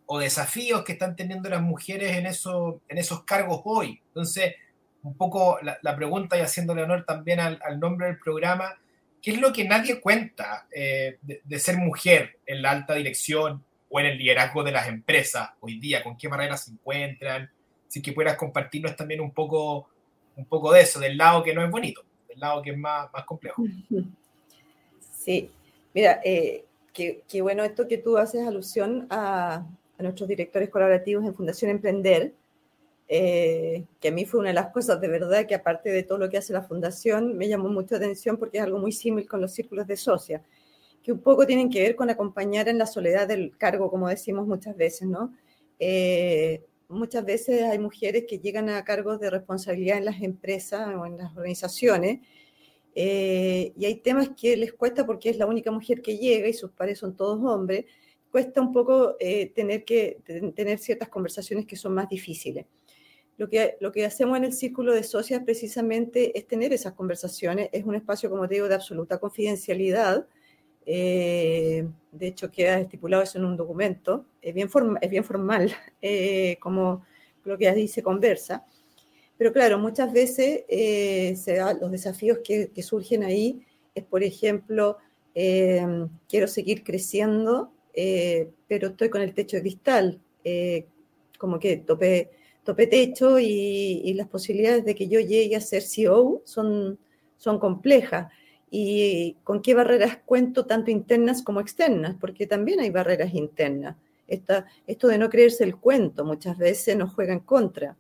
o, 0.07 0.19
desafíos 0.19 0.83
que 0.83 0.93
están 0.93 1.15
teniendo 1.15 1.49
las 1.49 1.63
mujeres 1.63 2.17
en, 2.17 2.27
eso, 2.27 2.81
en 2.89 2.99
esos 2.99 3.23
cargos 3.25 3.63
hoy. 3.65 4.03
Entonces, 4.09 4.55
un 5.03 5.15
poco 5.15 5.59
la, 5.63 5.97
pregunta 5.97 6.37
y 6.37 6.41
haciéndole 6.41 6.83
honor 6.83 7.05
también 7.07 7.41
al 7.41 7.81
nombre 7.81 8.09
del 8.09 8.19
programa, 8.19 8.77
¿qué 9.23 9.33
es 9.33 9.41
lo 9.41 9.53
que 9.53 9.65
nadie 9.65 10.01
cuenta 10.01 10.67
eh, 10.71 11.19
de, 11.23 11.59
ser 11.59 11.77
mujer 11.77 12.39
en 12.47 12.63
la 12.63 12.71
alta 12.71 12.95
dirección 12.95 13.65
o 13.89 14.01
en 14.01 14.07
el 14.07 14.19
liderazgo 14.19 14.63
de 14.63 14.73
las 14.73 14.89
empresas 14.89 15.51
hoy 15.61 15.79
día? 15.79 16.03
¿Con 16.03 16.17
qué 16.17 16.29
barreras 16.29 16.65
se 16.65 16.73
encuentran? 16.73 17.51
Si 17.89 18.01
que 18.01 18.13
puedas 18.13 18.37
compartirnos 18.37 18.97
también 18.97 19.21
un 19.21 19.33
poco, 19.33 19.89
un 20.37 20.45
poco 20.47 20.73
de 20.73 20.83
eso, 20.83 21.01
del 21.01 21.17
lado 21.17 21.43
que 21.43 21.55
no 21.55 21.65
es 21.65 21.71
bonito, 21.71 22.03
del 22.29 22.41
lado 22.41 22.63
que 22.63 22.71
es 22.71 22.79
más, 22.79 23.13
más 23.13 23.25
complejo. 23.25 23.63
Sí, 25.13 25.51
mira, 25.93 26.19
eh, 26.25 26.65
qué, 26.95 27.43
bueno 27.43 27.63
esto 27.63 27.87
que 27.87 27.99
tú 27.99 28.17
haces 28.17 28.47
alusión 28.47 29.07
a, 29.11 29.67
a 29.99 30.03
nuestros 30.03 30.27
directores 30.27 30.71
colaborativos 30.71 31.27
en 31.27 31.35
Fundación 31.35 31.71
Emprender, 31.71 32.33
eh, 33.13 33.87
que 33.99 34.09
a 34.09 34.13
mí 34.13 34.25
fue 34.25 34.39
una 34.39 34.51
de 34.51 34.55
las 34.55 34.69
cosas 34.69 35.01
de 35.01 35.09
verdad 35.09 35.45
que 35.45 35.57
aparte 35.57 35.91
de 35.91 36.05
todo 36.05 36.17
lo 36.17 36.31
que 36.31 36.39
hace 36.39 36.53
la 36.53 36.63
fundación, 36.63 37.37
me 37.37 37.49
llamó 37.49 37.69
mucho 37.69 37.97
atención 37.97 38.37
porque 38.37 38.59
es 38.59 38.63
algo 38.63 38.79
muy 38.79 38.93
similar 38.93 39.29
con 39.29 39.41
los 39.41 39.53
círculos 39.53 39.89
de 39.89 39.97
socia, 39.97 40.45
que 41.03 41.11
un 41.11 41.19
poco 41.19 41.45
tienen 41.45 41.71
que 41.71 41.83
ver 41.83 41.97
con 41.97 42.09
acompañar 42.09 42.69
en 42.69 42.79
la 42.79 42.87
soledad 42.87 43.27
del 43.27 43.57
cargo, 43.59 43.91
como 43.91 44.09
decimos 44.09 44.47
muchas 44.47 44.77
veces, 44.77 45.09
¿no? 45.09 45.35
Eh, 45.81 46.65
muchas 46.89 47.25
veces 47.25 47.63
hay 47.63 47.81
mujeres 47.81 48.27
que 48.29 48.39
llegan 48.39 48.69
a 48.69 48.85
cargos 48.85 49.19
de 49.19 49.29
responsabilidad 49.29 49.99
en 49.99 50.05
las 50.05 50.23
empresas 50.23 50.95
o 50.97 51.05
en 51.05 51.19
las 51.19 51.37
organizaciones 51.37 52.21
eh, 52.95 53.73
y 53.77 53.87
hay 53.87 53.97
temas 53.97 54.31
que 54.41 54.57
les 54.57 54.73
cuesta 54.73 55.05
porque 55.05 55.31
es 55.31 55.37
la 55.37 55.47
única 55.47 55.73
mujer 55.73 56.01
que 56.01 56.17
llega 56.17 56.47
y 56.47 56.53
sus 56.53 56.71
pares 56.71 57.01
son 57.01 57.17
todos 57.17 57.43
hombres, 57.43 57.87
cuesta 58.31 58.61
un 58.61 58.73
poco 58.73 59.17
tener 59.19 59.85
que 59.85 60.19
tener 60.55 60.79
ciertas 60.79 61.09
conversaciones 61.09 61.67
que 61.67 61.75
son 61.75 61.95
más 61.95 62.09
difíciles. 62.09 62.67
Lo 63.41 63.49
que, 63.49 63.79
lo 63.81 63.91
que 63.91 64.05
hacemos 64.05 64.37
en 64.37 64.45
el 64.45 64.53
círculo 64.53 64.93
de 64.93 65.03
socias 65.03 65.41
precisamente 65.43 66.39
es 66.39 66.47
tener 66.47 66.75
esas 66.75 66.93
conversaciones. 66.93 67.71
Es 67.73 67.87
un 67.87 67.95
espacio, 67.95 68.29
como 68.29 68.47
te 68.47 68.57
digo, 68.57 68.69
de 68.69 68.75
absoluta 68.75 69.17
confidencialidad. 69.17 70.27
Eh, 70.85 71.89
de 72.13 72.27
hecho, 72.27 72.51
queda 72.51 72.79
estipulado 72.81 73.23
eso 73.23 73.39
en 73.39 73.47
un 73.47 73.57
documento. 73.57 74.27
Es 74.43 74.53
bien, 74.53 74.69
es 75.01 75.11
bien 75.11 75.25
formal, 75.25 75.75
eh, 76.03 76.59
como 76.61 77.07
lo 77.45 77.57
que 77.57 77.89
se 77.89 78.03
conversa. 78.03 78.67
Pero 79.39 79.55
claro, 79.55 79.79
muchas 79.79 80.13
veces 80.13 80.65
eh, 80.69 81.35
se 81.35 81.61
los 81.81 81.91
desafíos 81.91 82.41
que, 82.45 82.71
que, 82.75 82.83
surgen 82.83 83.23
ahí 83.23 83.65
es, 83.95 84.05
por 84.05 84.23
ejemplo, 84.23 84.99
quiero 85.33 86.47
seguir 86.47 86.85
creciendo, 86.85 87.73
pero 88.69 88.89
estoy 88.89 89.09
con 89.09 89.23
el 89.23 89.33
techo 89.33 89.57
de 89.57 89.63
cristal, 89.63 90.21
como 91.39 91.59
que 91.59 91.79
tope 91.79 92.33
tope 92.65 92.87
techo 92.87 93.39
y, 93.39 94.03
y, 94.05 94.15
las 94.15 94.29
posibilidades 94.29 94.85
de 94.85 94.95
que 94.95 95.09
yo 95.09 95.21
llegue 95.21 95.57
a 95.57 95.61
ser 95.61 95.83
CEO 95.83 96.43
son, 96.45 96.99
son 97.37 97.59
complejas. 97.59 98.33
¿Y 98.71 99.37
con 99.43 99.63
qué 99.63 99.75
barreras 99.75 100.19
cuento, 100.25 100.67
tanto 100.67 100.91
internas 100.91 101.43
como 101.43 101.61
externas? 101.61 102.17
Porque 102.21 102.47
también 102.47 102.81
hay 102.81 102.91
barreras 102.91 103.35
internas. 103.35 103.97
Esta, 104.29 104.67
esto 104.87 105.09
de 105.09 105.19
no 105.19 105.29
creerse 105.29 105.65
el 105.65 105.77
cuento 105.77 106.25
muchas 106.25 106.57
veces 106.57 106.97
nos 106.97 107.13
juega 107.13 107.33
en 107.33 107.41
contra. 107.41 107.97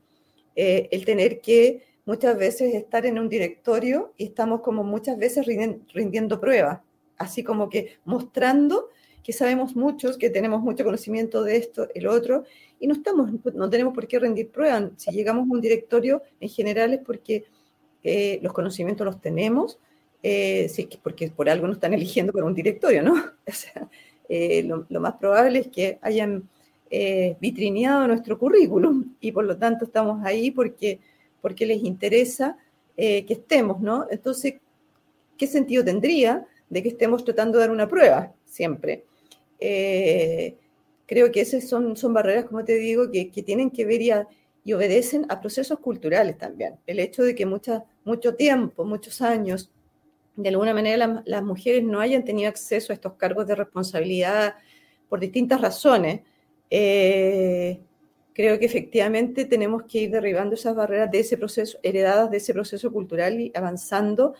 Eh, 0.54 0.88
el 0.92 1.04
tener 1.04 1.40
que 1.40 1.84
muchas 2.04 2.36
veces 2.36 2.74
estar 2.74 3.04
en 3.06 3.18
un 3.18 3.28
directorio 3.28 4.14
y 4.16 4.26
estamos 4.26 4.60
como 4.60 4.84
muchas 4.84 5.18
veces 5.18 5.46
rindiendo 5.92 6.40
pruebas, 6.40 6.80
así 7.18 7.42
como 7.42 7.68
que 7.68 7.98
mostrando 8.04 8.88
que 9.22 9.32
sabemos 9.32 9.76
muchos, 9.76 10.16
que 10.16 10.30
tenemos 10.30 10.62
mucho 10.62 10.84
conocimiento 10.84 11.42
de 11.42 11.56
esto, 11.56 11.88
el 11.94 12.06
otro, 12.06 12.44
y 12.78 12.86
no, 12.86 12.94
estamos, 12.94 13.30
no 13.54 13.68
tenemos 13.68 13.94
por 13.94 14.06
qué 14.06 14.18
rendir 14.18 14.48
pruebas. 14.48 14.90
Si 14.96 15.10
llegamos 15.10 15.48
a 15.48 15.52
un 15.52 15.60
directorio, 15.60 16.22
en 16.40 16.48
general 16.48 16.94
es 16.94 17.00
porque 17.00 17.44
eh, 18.02 18.40
los 18.42 18.52
conocimientos 18.52 19.04
los 19.04 19.20
tenemos, 19.20 19.78
eh, 20.22 20.68
sí, 20.70 20.88
porque 21.02 21.28
por 21.30 21.48
algo 21.48 21.66
nos 21.66 21.76
están 21.76 21.92
eligiendo 21.92 22.32
para 22.32 22.46
un 22.46 22.54
directorio, 22.54 23.02
¿no? 23.02 23.14
O 23.46 23.52
sea, 23.52 23.88
eh, 24.28 24.62
lo, 24.62 24.86
lo, 24.88 25.00
más 25.00 25.14
probable 25.14 25.60
es 25.60 25.68
que 25.68 25.98
hayan 26.02 26.48
vitrineado 27.38 28.08
nuestro 28.08 28.36
currículum 28.36 29.14
y 29.20 29.30
por 29.30 29.44
lo 29.44 29.56
tanto 29.56 29.84
estamos 29.84 30.24
ahí 30.24 30.50
porque, 30.50 30.98
porque 31.40 31.64
les 31.64 31.84
interesa 31.84 32.58
que 32.96 33.24
estemos, 33.28 33.80
¿no? 33.80 34.08
Entonces, 34.10 34.54
¿qué 35.38 35.46
sentido 35.46 35.84
tendría 35.84 36.44
de 36.68 36.82
que 36.82 36.88
estemos 36.88 37.24
tratando 37.24 37.58
de 37.58 37.64
dar 37.64 37.70
una 37.70 37.88
prueba 37.88 38.32
siempre? 38.44 39.04
Eh, 39.60 40.56
creo 41.06 41.30
que 41.32 41.40
esas 41.40 41.68
son, 41.68 41.96
son 41.96 42.14
barreras, 42.14 42.46
como 42.46 42.64
te 42.64 42.76
digo, 42.76 43.10
que, 43.10 43.30
que 43.30 43.42
tienen 43.42 43.70
que 43.70 43.84
ver 43.84 44.02
y, 44.02 44.10
y, 44.64 44.72
obedecen 44.72 45.26
a 45.28 45.40
procesos 45.40 45.78
culturales 45.80 46.38
también. 46.38 46.76
El 46.86 47.00
hecho 47.00 47.22
de 47.22 47.34
que 47.34 47.46
mucha, 47.46 47.84
mucho 48.04 48.34
tiempo, 48.34 48.84
muchos 48.84 49.20
años, 49.20 49.70
de 50.36 50.48
alguna 50.48 50.74
manera 50.74 51.22
las 51.24 51.42
mujeres 51.42 51.84
no 51.84 52.00
hayan 52.00 52.24
tenido 52.24 52.48
acceso 52.48 52.92
a 52.92 52.94
estos 52.94 53.14
cargos 53.14 53.46
de 53.46 53.54
responsabilidad 53.54 54.54
por 55.08 55.20
distintas 55.20 55.60
razones, 55.60 56.20
eh, 56.70 57.80
creo 58.32 58.58
que 58.58 58.66
efectivamente 58.66 59.44
tenemos 59.44 59.82
que 59.82 60.02
ir 60.02 60.10
derribando 60.10 60.54
esas 60.54 60.74
barreras 60.74 61.10
de 61.10 61.20
ese 61.20 61.36
proceso, 61.36 61.78
heredadas 61.82 62.30
de 62.30 62.38
ese 62.38 62.54
proceso 62.54 62.92
cultural 62.92 63.40
y 63.40 63.52
avanzando 63.54 64.34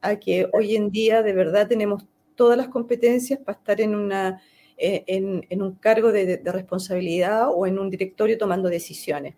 a 0.00 0.16
que 0.16 0.48
hoy 0.52 0.76
en 0.76 0.90
día 0.90 1.22
de 1.22 1.32
verdad 1.32 1.68
tenemos 1.68 2.04
todas 2.34 2.56
las 2.56 2.68
competencias 2.68 3.38
para 3.40 3.58
estar 3.58 3.80
en 3.80 3.94
una 3.94 4.42
eh, 4.80 5.02
en, 5.08 5.60
un 5.60 5.72
cargo 5.72 6.12
de, 6.12 6.40
responsabilidad 6.44 7.48
o 7.52 7.66
en 7.66 7.80
un 7.80 7.90
directorio 7.90 8.38
tomando 8.38 8.68
decisiones. 8.68 9.34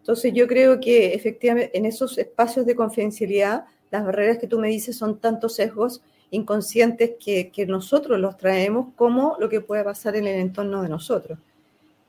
Entonces 0.00 0.32
yo 0.34 0.48
creo 0.48 0.80
que 0.80 1.14
efectivamente 1.14 1.78
en 1.78 1.86
esos 1.86 2.18
espacios 2.18 2.66
de 2.66 2.74
confidencialidad, 2.74 3.66
las 3.92 4.04
barreras 4.04 4.38
que 4.38 4.48
tú 4.48 4.58
me 4.58 4.68
dices 4.68 4.96
son 4.96 5.20
tantos 5.20 5.54
sesgos 5.54 6.02
inconscientes 6.30 7.12
que, 7.24 7.66
nosotros 7.68 8.18
los 8.18 8.36
traemos 8.36 8.88
como 8.96 9.36
lo 9.38 9.48
que 9.48 9.60
puede 9.60 9.84
pasar 9.84 10.16
en 10.16 10.26
el 10.26 10.40
entorno 10.40 10.82
de 10.82 10.88
nosotros. 10.88 11.38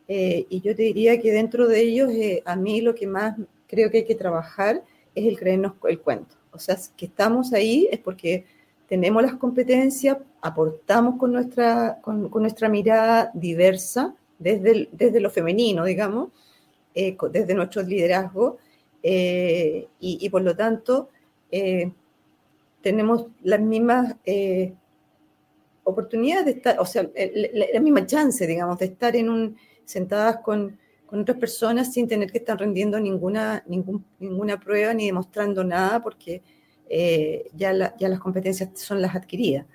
Eh, 0.07 0.47
y 0.49 0.61
yo 0.61 0.75
te 0.75 0.81
diría 0.81 1.21
que 1.21 1.31
dentro 1.31 1.67
de 1.67 1.81
ellos, 1.81 2.09
eh, 2.13 2.41
a 2.45 2.55
mí 2.55 2.81
lo 2.81 2.95
que 2.95 3.05
más 3.05 3.37
creo 3.67 3.91
que 3.91 3.97
hay 3.97 4.05
que 4.05 4.15
trabajar 4.15 4.83
es 5.13 5.25
el 5.25 5.37
creernos 5.37 5.73
el 5.87 5.99
cuento. 5.99 6.35
O 6.51 6.57
sea, 6.57 6.77
que 6.97 7.05
estamos 7.05 7.53
ahí 7.53 7.87
es 7.91 7.99
porque 7.99 8.45
tenemos 8.87 9.23
las 9.23 9.35
competencias, 9.35 10.17
aportamos 10.41 11.17
con 11.17 11.31
nuestra, 11.31 11.99
con, 12.01 12.29
nuestra 12.29 12.69
mirada 12.69 13.31
diversa 13.33 14.15
desde, 14.37 14.89
desde 14.91 15.19
lo 15.19 15.29
femenino, 15.29 15.83
digamos, 15.85 16.29
eh, 16.93 17.17
desde 17.31 17.53
nuestro 17.53 17.81
liderazgo, 17.81 18.57
eh, 19.01 19.87
y, 19.99 20.29
por 20.29 20.41
lo 20.41 20.55
tanto 20.55 21.09
eh, 21.51 21.91
tenemos 22.81 23.27
las 23.43 23.59
mismas 23.59 24.15
oportunidades 25.83 26.45
de 26.45 26.51
estar, 26.51 26.79
o 26.79 26.85
sea, 26.85 27.07
la, 27.73 27.79
misma 27.79 28.05
chance, 28.05 28.47
digamos, 28.47 28.79
de 28.79 28.85
estar 28.85 29.15
en 29.15 29.29
un, 29.29 29.57
sentadas 29.83 30.37
con, 30.37 30.77
con 31.05 31.21
otras 31.21 31.37
personas 31.37 31.93
sin 31.93 32.07
tener 32.07 32.31
que 32.31 32.39
estar 32.39 32.59
rendiendo 32.59 32.99
ninguna, 32.99 33.63
ningún, 33.67 34.03
ninguna 34.19 34.59
prueba 34.59 34.93
ni 34.93 35.05
demostrando 35.05 35.63
nada, 35.63 36.01
porque 36.01 36.41
eh, 36.89 37.49
ya, 37.55 37.95
ya 37.97 38.09
las 38.09 38.19
competencias 38.19 38.69
son 38.75 39.01
las 39.01 39.15
adquiridas. 39.15 39.65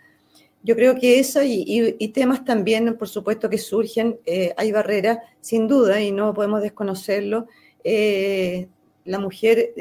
Yo 0.62 0.76
creo 0.76 0.94
que 0.96 1.18
eso 1.18 1.40
y, 1.42 2.08
temas 2.08 2.44
también, 2.44 2.96
por 2.98 3.08
supuesto, 3.08 3.48
que 3.48 3.56
surgen, 3.58 4.20
eh, 4.26 4.52
hay 4.56 4.72
barreras, 4.72 5.18
sin 5.40 5.66
duda, 5.66 6.00
y 6.02 6.12
no 6.12 6.34
podemos 6.34 6.60
desconocerlo. 6.60 7.46
Eh, 7.82 8.68
la 9.06 9.18
mujer 9.18 9.72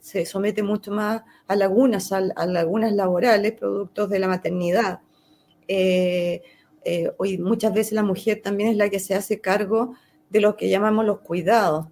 se 0.00 0.26
somete 0.26 0.62
mucho 0.64 0.90
más 0.90 1.22
a 1.46 1.54
lagunas, 1.54 2.10
a, 2.12 2.20
lagunas 2.20 2.92
laborales, 2.92 3.52
productos 3.52 4.10
de 4.10 4.18
la 4.18 4.26
maternidad. 4.28 5.00
hoy 7.18 7.38
muchas 7.38 7.72
veces 7.72 7.92
la 7.92 8.02
mujer 8.02 8.42
también 8.42 8.70
es 8.70 8.76
la 8.76 8.90
que 8.90 8.98
se 8.98 9.14
hace 9.14 9.40
cargo 9.40 9.94
de 10.30 10.40
lo 10.40 10.56
que 10.56 10.68
llamamos 10.68 11.04
los 11.06 11.20
cuidados, 11.20 11.86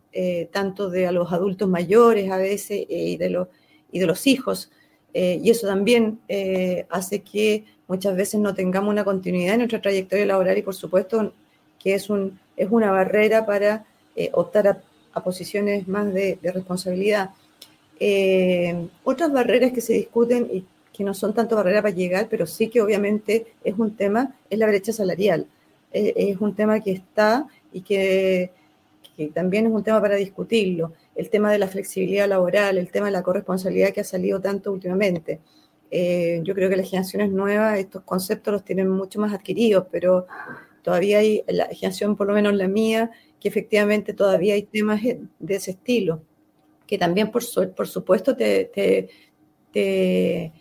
tanto 0.51 0.91
de 0.91 1.07
a 1.07 1.13
los 1.13 1.33
adultos 1.33 1.69
mayores 1.69 2.31
a 2.33 2.39
veces 2.39 2.85
y, 2.89 3.17
de 3.17 3.31
los, 3.31 3.49
y 3.93 4.01
de 4.01 4.07
los 4.07 4.27
hijos. 4.27 4.73
Eh, 5.15 5.41
y 5.43 5.51
eso 5.51 5.67
también 5.67 6.21
eh, 6.29 6.87
hace 6.89 7.21
que 7.21 7.65
muchas 7.87 8.17
veces 8.17 8.41
no 8.41 8.55
tengamos 8.55 8.91
una 8.91 9.05
continuidad 9.05 9.55
en 9.55 9.59
nuestra 9.61 9.81
trayectoria 9.81 10.25
laboral 10.25 10.57
y 10.57 10.63
por 10.63 10.75
supuesto 10.75 11.33
que 11.79 11.95
es, 11.95 12.09
un, 12.09 12.39
es 12.57 12.71
una 12.71 12.91
barrera 12.91 13.45
para 13.45 13.85
eh, 14.17 14.31
optar 14.33 14.83
a, 15.13 15.23
posiciones 15.23 15.87
más 15.89 16.13
de, 16.15 16.39
responsabilidad. 16.43 17.31
otras 19.05 19.31
barreras 19.31 19.73
que 19.73 19.83
se 19.83 19.93
discuten 19.93 20.49
y 20.51 20.65
que 20.91 21.05
no 21.05 21.13
son 21.13 21.35
tanto 21.35 21.57
barreras 21.57 21.83
para 21.83 21.95
llegar, 21.95 22.29
pero 22.31 22.47
sí 22.47 22.69
que 22.69 22.81
obviamente 22.81 23.47
es 23.63 23.75
un 23.79 23.95
tema, 23.95 24.35
es 24.49 24.59
la 24.59 24.67
brecha 24.67 24.93
salarial. 24.93 25.47
es 25.93 26.41
un 26.41 26.55
tema 26.55 26.81
que 26.81 26.93
está 26.93 27.47
y 27.75 27.83
que, 27.83 28.51
que 29.17 29.27
también 29.29 29.67
es 29.67 29.73
un 29.73 29.83
tema 29.85 30.01
para 30.01 30.17
discutirlo 30.17 30.93
el 31.15 31.31
tema 31.31 31.53
de 31.53 31.59
la 31.59 31.69
flexibilidad 31.69 32.29
laboral, 32.29 32.79
el 32.79 32.91
tema 32.91 33.07
de 33.07 33.13
la 33.13 33.23
corresponsabilidad 33.23 33.91
que 33.93 34.01
ha 34.01 34.05
salido 34.05 34.41
tanto 34.41 34.73
últimamente. 34.73 35.41
Eh, 35.91 36.41
yo 36.43 36.55
creo 36.55 36.71
que 36.71 36.77
las 36.77 36.89
generaciones 36.89 37.31
nuevas 37.31 37.79
estos 37.79 38.03
conceptos 38.03 38.53
los 38.53 38.65
tienen 38.65 38.89
mucho 38.89 39.21
más 39.21 39.33
adquiridos, 39.33 39.87
pero 39.91 40.27
todavía 40.83 41.19
hay, 41.19 41.45
la 41.49 41.67
generación, 41.67 42.17
por 42.17 42.27
lo 42.27 42.33
menos 42.33 42.55
la 42.55 42.69
mía, 42.69 43.11
que 43.39 43.49
efectivamente 43.49 44.15
todavía 44.15 44.55
hay 44.55 44.63
temas 44.63 45.03
de 45.03 45.55
ese 45.55 45.73
estilo, 45.73 46.23
que 46.87 46.97
también 46.97 47.31
por, 47.31 47.43
por 47.75 47.89
supuesto 47.89 48.37
te, 48.37 48.71
te, 49.73 50.53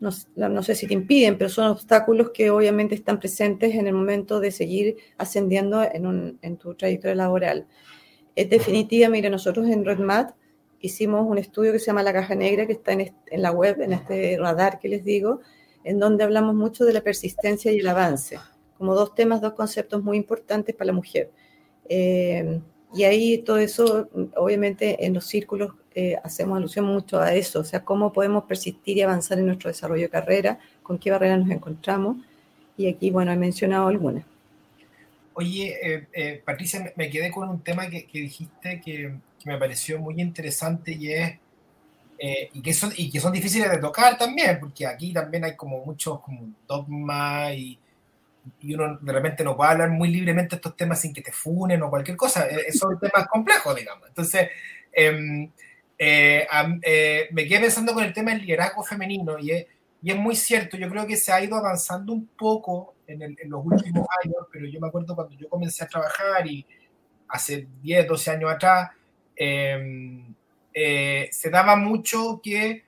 no, 0.00 0.62
sé 0.62 0.74
si 0.74 0.86
te 0.86 0.94
impiden, 0.94 1.38
pero 1.38 1.48
son 1.48 1.68
obstáculos 1.68 2.30
que 2.30 2.50
obviamente 2.50 2.94
están 2.94 3.18
presentes 3.18 3.74
en 3.74 3.86
el 3.86 3.94
momento 3.94 4.40
de 4.40 4.50
seguir 4.50 4.96
ascendiendo 5.16 5.82
en, 5.82 6.56
tu 6.58 6.74
trayectoria 6.74 7.14
laboral. 7.14 7.66
Es 8.36 8.50
definitiva, 8.50 9.08
mira, 9.08 9.30
nosotros 9.30 9.68
en 9.68 9.84
RedMat 9.84 10.32
hicimos 10.80 11.26
un 11.26 11.38
estudio 11.38 11.72
que 11.72 11.78
se 11.78 11.86
llama 11.86 12.02
La 12.02 12.12
Caja 12.12 12.34
Negra, 12.34 12.66
que 12.66 12.72
está 12.72 12.92
en, 12.92 13.14
en 13.26 13.42
la 13.42 13.52
web, 13.52 13.80
en 13.80 13.92
este 13.92 14.36
radar 14.38 14.78
que 14.78 14.88
les 14.88 15.04
digo, 15.04 15.40
en 15.84 15.98
donde 15.98 16.24
hablamos 16.24 16.54
mucho 16.54 16.84
de 16.84 16.92
la 16.92 17.00
persistencia 17.02 17.70
y 17.70 17.78
el 17.78 17.88
avance, 17.88 18.38
como 18.76 18.94
dos 18.94 19.14
temas, 19.14 19.40
dos 19.40 19.52
conceptos 19.52 20.02
muy 20.02 20.16
importantes 20.16 20.74
para 20.74 20.86
la 20.86 20.92
mujer. 20.92 21.30
Eh, 21.88 22.60
y 22.94 23.04
ahí 23.04 23.38
todo 23.38 23.58
eso, 23.58 24.08
obviamente, 24.36 25.04
en 25.04 25.14
los 25.14 25.26
círculos 25.26 25.72
eh, 25.94 26.16
hacemos 26.22 26.58
alusión 26.58 26.86
mucho 26.86 27.18
a 27.20 27.34
eso, 27.34 27.60
o 27.60 27.64
sea, 27.64 27.84
cómo 27.84 28.12
podemos 28.12 28.44
persistir 28.44 28.96
y 28.96 29.02
avanzar 29.02 29.38
en 29.38 29.46
nuestro 29.46 29.68
desarrollo 29.68 30.02
de 30.02 30.10
carrera, 30.10 30.58
con 30.82 30.98
qué 30.98 31.10
barreras 31.10 31.40
nos 31.40 31.50
encontramos. 31.50 32.16
Y 32.76 32.88
aquí, 32.88 33.10
bueno, 33.10 33.32
he 33.32 33.36
mencionado 33.36 33.88
algunas. 33.88 34.24
Oye, 35.34 35.78
eh, 35.82 36.06
eh, 36.12 36.42
Patricia, 36.44 36.92
me 36.96 37.10
quedé 37.10 37.30
con 37.30 37.48
un 37.48 37.62
tema 37.62 37.88
que, 37.88 38.06
dijiste 38.12 38.80
que, 38.80 39.14
me 39.44 39.58
pareció 39.58 39.98
muy 39.98 40.20
interesante 40.22 40.92
y 40.92 41.12
es, 41.12 41.38
y, 42.18 42.62
que 42.62 42.72
son, 42.72 42.92
y 42.96 43.10
que 43.10 43.20
son 43.20 43.32
difíciles 43.32 43.70
de 43.70 43.76
tocar 43.76 44.16
también, 44.16 44.58
porque 44.58 44.86
aquí 44.86 45.12
también 45.12 45.44
hay 45.44 45.54
como 45.54 45.84
muchos 45.84 46.20
como 46.20 46.48
dogmas 46.66 47.52
y, 47.52 47.78
y 48.60 48.74
uno 48.74 48.98
de 49.00 49.12
repente 49.12 49.44
no 49.44 49.56
puede 49.56 49.72
hablar 49.72 49.90
muy 49.90 50.08
libremente 50.08 50.56
estos 50.56 50.76
temas 50.76 51.00
sin 51.00 51.12
que 51.12 51.22
te 51.22 51.32
funen 51.32 51.82
o 51.82 51.90
cualquier 51.90 52.16
cosa. 52.16 52.46
Son 52.72 52.98
temas 52.98 53.26
complejos, 53.28 53.74
digamos. 53.76 54.08
Entonces, 54.08 54.48
em, 54.92 55.50
eh, 55.98 56.46
eh, 56.82 57.28
me 57.30 57.46
quedé 57.46 57.60
pensando 57.60 57.94
con 57.94 58.04
el 58.04 58.12
tema 58.12 58.32
del 58.32 58.42
liderazgo 58.42 58.82
femenino 58.82 59.38
y 59.38 59.50
es, 59.52 59.66
y 60.04 60.10
es, 60.10 60.16
muy 60.16 60.36
cierto, 60.36 60.76
yo 60.76 60.88
creo 60.90 61.06
que 61.06 61.16
se 61.16 61.32
ha 61.32 61.42
ido 61.42 61.56
avanzando 61.56 62.12
un 62.12 62.26
poco 62.26 62.94
en, 63.06 63.36
los 63.46 63.64
últimos 63.64 64.06
años, 64.22 64.36
pero 64.52 64.66
yo 64.66 64.80
me 64.80 64.88
acuerdo 64.88 65.14
cuando 65.14 65.34
yo 65.34 65.48
comencé 65.48 65.82
a 65.82 65.88
trabajar 65.88 66.46
y 66.46 66.66
hace 67.28 67.66
10, 67.82 68.06
12 68.06 68.30
años 68.30 68.52
atrás, 68.52 68.90
em, 69.34 70.34
eh, 70.72 71.28
se 71.32 71.50
daba 71.50 71.76
mucho 71.76 72.40
que 72.42 72.84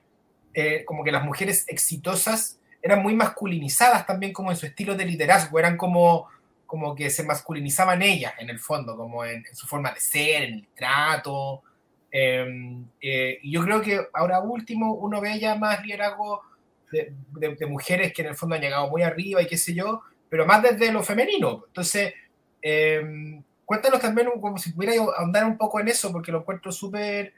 como 0.85 1.03
que 1.03 1.11
las 1.11 1.23
mujeres 1.23 1.65
exitosas 1.67 2.59
eran 2.81 3.03
muy 3.03 3.13
masculinizadas 3.13 4.07
también 4.07 4.33
como 4.33 4.49
en 4.49 4.57
su 4.57 4.65
estilo 4.65 4.95
de 4.95 5.05
liderazgo, 5.05 5.59
eran 5.59 5.77
como, 5.77 6.27
como 6.65 6.95
que 6.95 7.11
se 7.11 7.23
masculinizaban 7.23 8.01
ellas 8.01 8.33
en 8.39 8.49
el 8.49 8.57
fondo, 8.57 8.97
como 8.97 9.23
en, 9.23 9.45
en 9.45 9.55
su 9.55 9.67
forma 9.67 9.91
de 9.91 9.99
ser, 9.99 10.43
en 10.43 10.53
el 10.55 10.67
trato, 10.75 11.61
Em, 12.11 12.85
eh, 13.01 13.39
y 13.41 13.51
yo 13.51 13.63
creo 13.63 13.81
que 13.81 13.99
ahora 14.13 14.39
último 14.39 14.93
uno 14.93 15.19
ve 15.19 15.39
ya 15.39 15.55
más 15.55 15.83
liderazgo 15.83 16.41
de, 16.91 17.13
de, 17.31 17.65
mujeres 17.65 18.13
que 18.13 18.21
en 18.21 18.29
el 18.29 18.35
fondo 18.35 18.55
han 18.55 18.61
llegado 18.61 18.89
muy 18.89 19.03
arriba 19.03 19.41
y 19.41 19.47
qué 19.47 19.57
sé 19.57 19.73
yo, 19.73 20.01
pero 20.29 20.45
más 20.45 20.61
desde 20.63 20.91
lo 20.91 21.03
femenino. 21.03 21.63
Entonces, 21.67 22.13
em, 22.61 23.43
cuéntanos 23.65 23.99
también 23.99 24.29
como 24.39 24.57
si 24.57 24.71
pudiera 24.71 25.01
ahondar 25.17 25.45
un 25.45 25.57
poco 25.57 25.79
en 25.79 25.89
eso, 25.89 26.11
porque 26.11 26.31
lo 26.31 26.39
encuentro 26.39 26.71
súper 26.71 27.33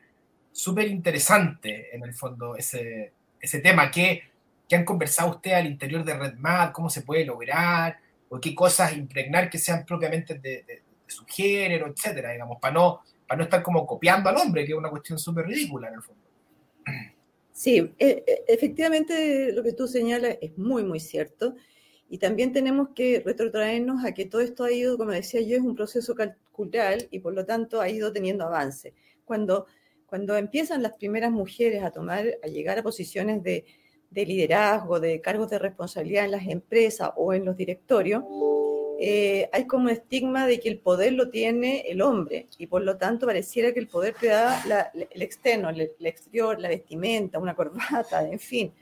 súper 0.51 0.87
interesante 0.87 1.95
en 1.95 2.03
el 2.03 2.13
fondo 2.13 2.55
ese, 2.55 3.13
ese 3.39 3.59
tema. 3.59 3.91
¿Qué, 3.91 4.23
¿Qué 4.67 4.75
han 4.75 4.85
conversado 4.85 5.31
ustedes 5.31 5.57
al 5.57 5.67
interior 5.67 6.03
de 6.03 6.15
RedMat? 6.15 6.71
¿Cómo 6.73 6.89
se 6.89 7.03
puede 7.03 7.25
lograr? 7.25 7.99
¿O 8.29 8.39
qué 8.39 8.53
cosas 8.55 8.95
impregnar 8.97 9.49
que 9.49 9.57
sean 9.57 9.85
propiamente 9.85 10.35
de, 10.35 10.63
de 10.63 10.83
su 11.07 11.25
género, 11.25 11.87
etcétera, 11.87 12.31
digamos, 12.31 12.59
para 12.59 12.73
no 12.73 13.01
para 13.29 13.37
no 13.37 13.43
estar 13.43 13.61
como 13.61 13.85
copiando 13.85 14.27
al 14.27 14.37
hombre, 14.37 14.65
que 14.65 14.71
es 14.71 14.77
una 14.77 14.89
cuestión 14.89 15.19
súper 15.19 15.45
ridícula 15.45 15.87
en 15.87 15.93
el 15.93 16.01
fondo. 16.01 16.23
Sí, 17.59 17.93
e, 17.99 18.23
e, 18.25 18.45
efectivamente 18.47 19.51
lo 19.51 19.63
que 19.63 19.73
tú 19.73 19.85
señalas 19.85 20.37
es 20.39 20.57
muy, 20.57 20.85
muy 20.85 21.01
cierto. 21.01 21.55
Y 22.09 22.17
también 22.17 22.53
tenemos 22.53 22.89
que 22.95 23.21
retrotraernos 23.25 24.05
a 24.05 24.13
que 24.13 24.25
todo 24.25 24.39
esto 24.39 24.63
ha 24.63 24.71
ido, 24.71 24.97
como 24.97 25.11
decía 25.11 25.41
yo, 25.41 25.57
es 25.57 25.61
un 25.61 25.75
proceso 25.75 26.15
cultural 26.53 27.09
y 27.11 27.19
por 27.19 27.33
lo 27.33 27.45
tanto 27.45 27.81
ha 27.81 27.89
ido 27.89 28.13
teniendo 28.13 28.45
avance. 28.45 28.93
Cuando, 29.25 29.65
cuando 30.05 30.37
empiezan 30.37 30.81
las 30.81 30.93
primeras 30.93 31.31
mujeres 31.33 31.83
a 31.83 31.91
tomar, 31.91 32.25
a 32.41 32.47
llegar 32.47 32.79
a 32.79 32.83
posiciones 32.83 33.43
de, 33.43 33.65
de 34.09 34.25
liderazgo, 34.25 35.01
de 35.01 35.19
cargos 35.19 35.49
de 35.49 35.59
responsabilidad 35.59 36.23
en 36.23 36.31
las 36.31 36.47
empresas 36.47 37.11
o 37.17 37.33
en 37.33 37.43
los 37.43 37.57
directorios, 37.57 38.23
eh, 39.01 39.49
hay 39.53 39.65
como 39.65 39.87
estigma 39.87 40.45
de 40.45 40.59
que 40.59 40.67
el 40.67 40.77
poder 40.77 41.13
lo 41.13 41.29
tiene 41.29 41.85
el 41.87 42.01
hombre 42.01 42.47
y 42.57 42.67
por 42.67 42.81
lo 42.81 42.97
tanto 42.97 43.25
pareciera 43.25 43.73
que 43.73 43.79
el 43.79 43.87
poder 43.87 44.13
te 44.19 44.27
da 44.27 44.61
el 44.91 45.21
externo, 45.21 45.69
el, 45.69 45.89
exterior, 46.01 46.59
la 46.59 46.67
vestimenta, 46.67 47.39
una 47.39 47.55
corbata, 47.55 48.27
en 48.29 48.39
fin. 48.39 48.73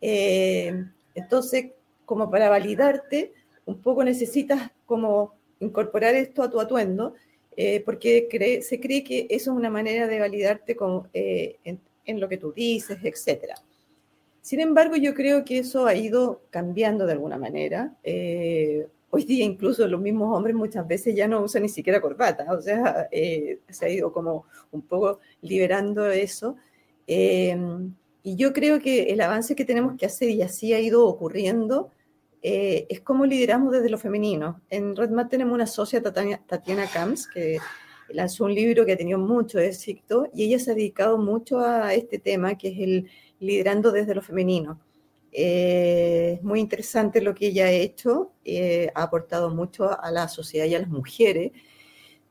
Eh, 0.00 0.82
entonces, 1.14 1.66
como 2.06 2.30
para 2.30 2.48
validarte, 2.48 3.34
un 3.66 3.82
poco 3.82 4.02
necesitas 4.02 4.70
como 4.86 5.34
incorporar 5.60 6.14
esto 6.14 6.42
a 6.42 6.50
tu 6.50 6.58
atuendo, 6.58 7.12
eh, 7.54 7.82
porque 7.84 8.26
se 8.62 8.80
cree 8.80 9.04
que 9.04 9.26
eso 9.28 9.50
es 9.50 9.56
una 9.58 9.68
manera 9.68 10.06
de 10.06 10.18
validarte 10.18 10.74
con, 10.74 11.10
en, 11.12 11.78
en, 12.06 12.20
lo 12.20 12.26
que 12.26 12.38
tú 12.38 12.54
dices, 12.54 12.96
etc. 13.02 13.52
Sin 14.40 14.60
embargo, 14.60 14.96
yo 14.96 15.12
creo 15.12 15.44
que 15.44 15.58
eso 15.58 15.84
ha 15.84 15.94
ido 15.94 16.40
cambiando 16.48 17.04
de 17.04 17.12
alguna 17.12 17.36
manera 17.36 17.94
hoy 19.26 19.26
día 19.26 19.44
incluso 19.44 19.86
los 19.86 20.00
mismos 20.00 20.36
hombres 20.36 20.54
muchas 20.54 20.86
veces 20.86 21.14
ya 21.14 21.28
no 21.28 21.42
usan 21.42 21.62
ni 21.62 21.68
siquiera 21.68 22.00
corbata, 22.00 22.46
o 22.52 22.60
sea, 22.60 23.08
eh, 23.10 23.60
se 23.68 23.86
ha 23.86 23.88
ido 23.88 24.12
como 24.12 24.46
un 24.70 24.82
poco 24.82 25.20
liberando 25.40 26.10
eso. 26.10 26.56
Eh, 27.06 27.56
y 28.22 28.36
yo 28.36 28.52
creo 28.52 28.80
que 28.80 29.12
el 29.12 29.20
avance 29.20 29.56
que 29.56 29.64
tenemos 29.64 29.96
que 29.96 30.06
hacer, 30.06 30.30
y 30.30 30.42
así 30.42 30.72
ha 30.72 30.80
ido 30.80 31.06
ocurriendo, 31.06 31.90
eh, 32.42 32.86
es 32.88 33.00
cómo 33.00 33.26
lideramos 33.26 33.72
desde 33.72 33.90
lo 33.90 33.98
femenino. 33.98 34.60
En 34.70 34.96
RedMat 34.96 35.30
tenemos 35.30 35.54
una 35.54 35.66
socia, 35.66 36.02
Tatiana 36.02 36.86
Camps, 36.92 37.28
que 37.28 37.58
lanzó 38.08 38.44
un 38.44 38.54
libro 38.54 38.84
que 38.84 38.92
ha 38.92 38.96
tenido 38.96 39.18
mucho 39.18 39.58
éxito 39.58 40.28
y 40.34 40.44
ella 40.44 40.58
se 40.58 40.72
ha 40.72 40.74
dedicado 40.74 41.18
mucho 41.18 41.60
a 41.60 41.94
este 41.94 42.18
tema, 42.18 42.56
que 42.56 42.68
es 42.68 42.78
el 42.78 43.10
liderando 43.40 43.90
desde 43.92 44.14
lo 44.14 44.22
femenino. 44.22 44.80
Eh, 45.32 46.34
es 46.36 46.42
muy 46.44 46.60
interesante 46.60 47.22
lo 47.22 47.34
que 47.34 47.46
ella 47.48 47.64
ha 47.66 47.70
hecho, 47.70 48.32
eh, 48.44 48.90
ha 48.94 49.04
aportado 49.04 49.48
mucho 49.50 49.98
a 49.98 50.10
la 50.10 50.28
sociedad 50.28 50.66
y 50.66 50.74
a 50.74 50.80
las 50.80 50.90
mujeres. 50.90 51.52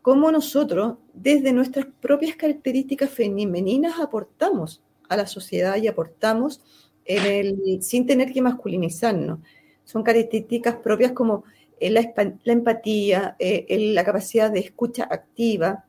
Cómo 0.01 0.31
nosotros, 0.31 0.97
desde 1.13 1.51
nuestras 1.51 1.87
propias 1.99 2.35
características 2.35 3.09
femeninas, 3.09 3.99
aportamos 3.99 4.81
a 5.09 5.17
la 5.17 5.27
sociedad 5.27 5.77
y 5.77 5.87
aportamos 5.87 6.61
en 7.05 7.25
el, 7.25 7.83
sin 7.83 8.05
tener 8.05 8.31
que 8.31 8.41
masculinizarnos. 8.41 9.39
Son 9.83 10.03
características 10.03 10.75
propias 10.75 11.11
como 11.11 11.43
eh, 11.79 11.89
la, 11.89 12.13
empatía, 12.45 13.35
la 13.39 14.03
capacidad 14.03 14.51
de 14.51 14.59
escucha 14.59 15.07
activa, 15.09 15.85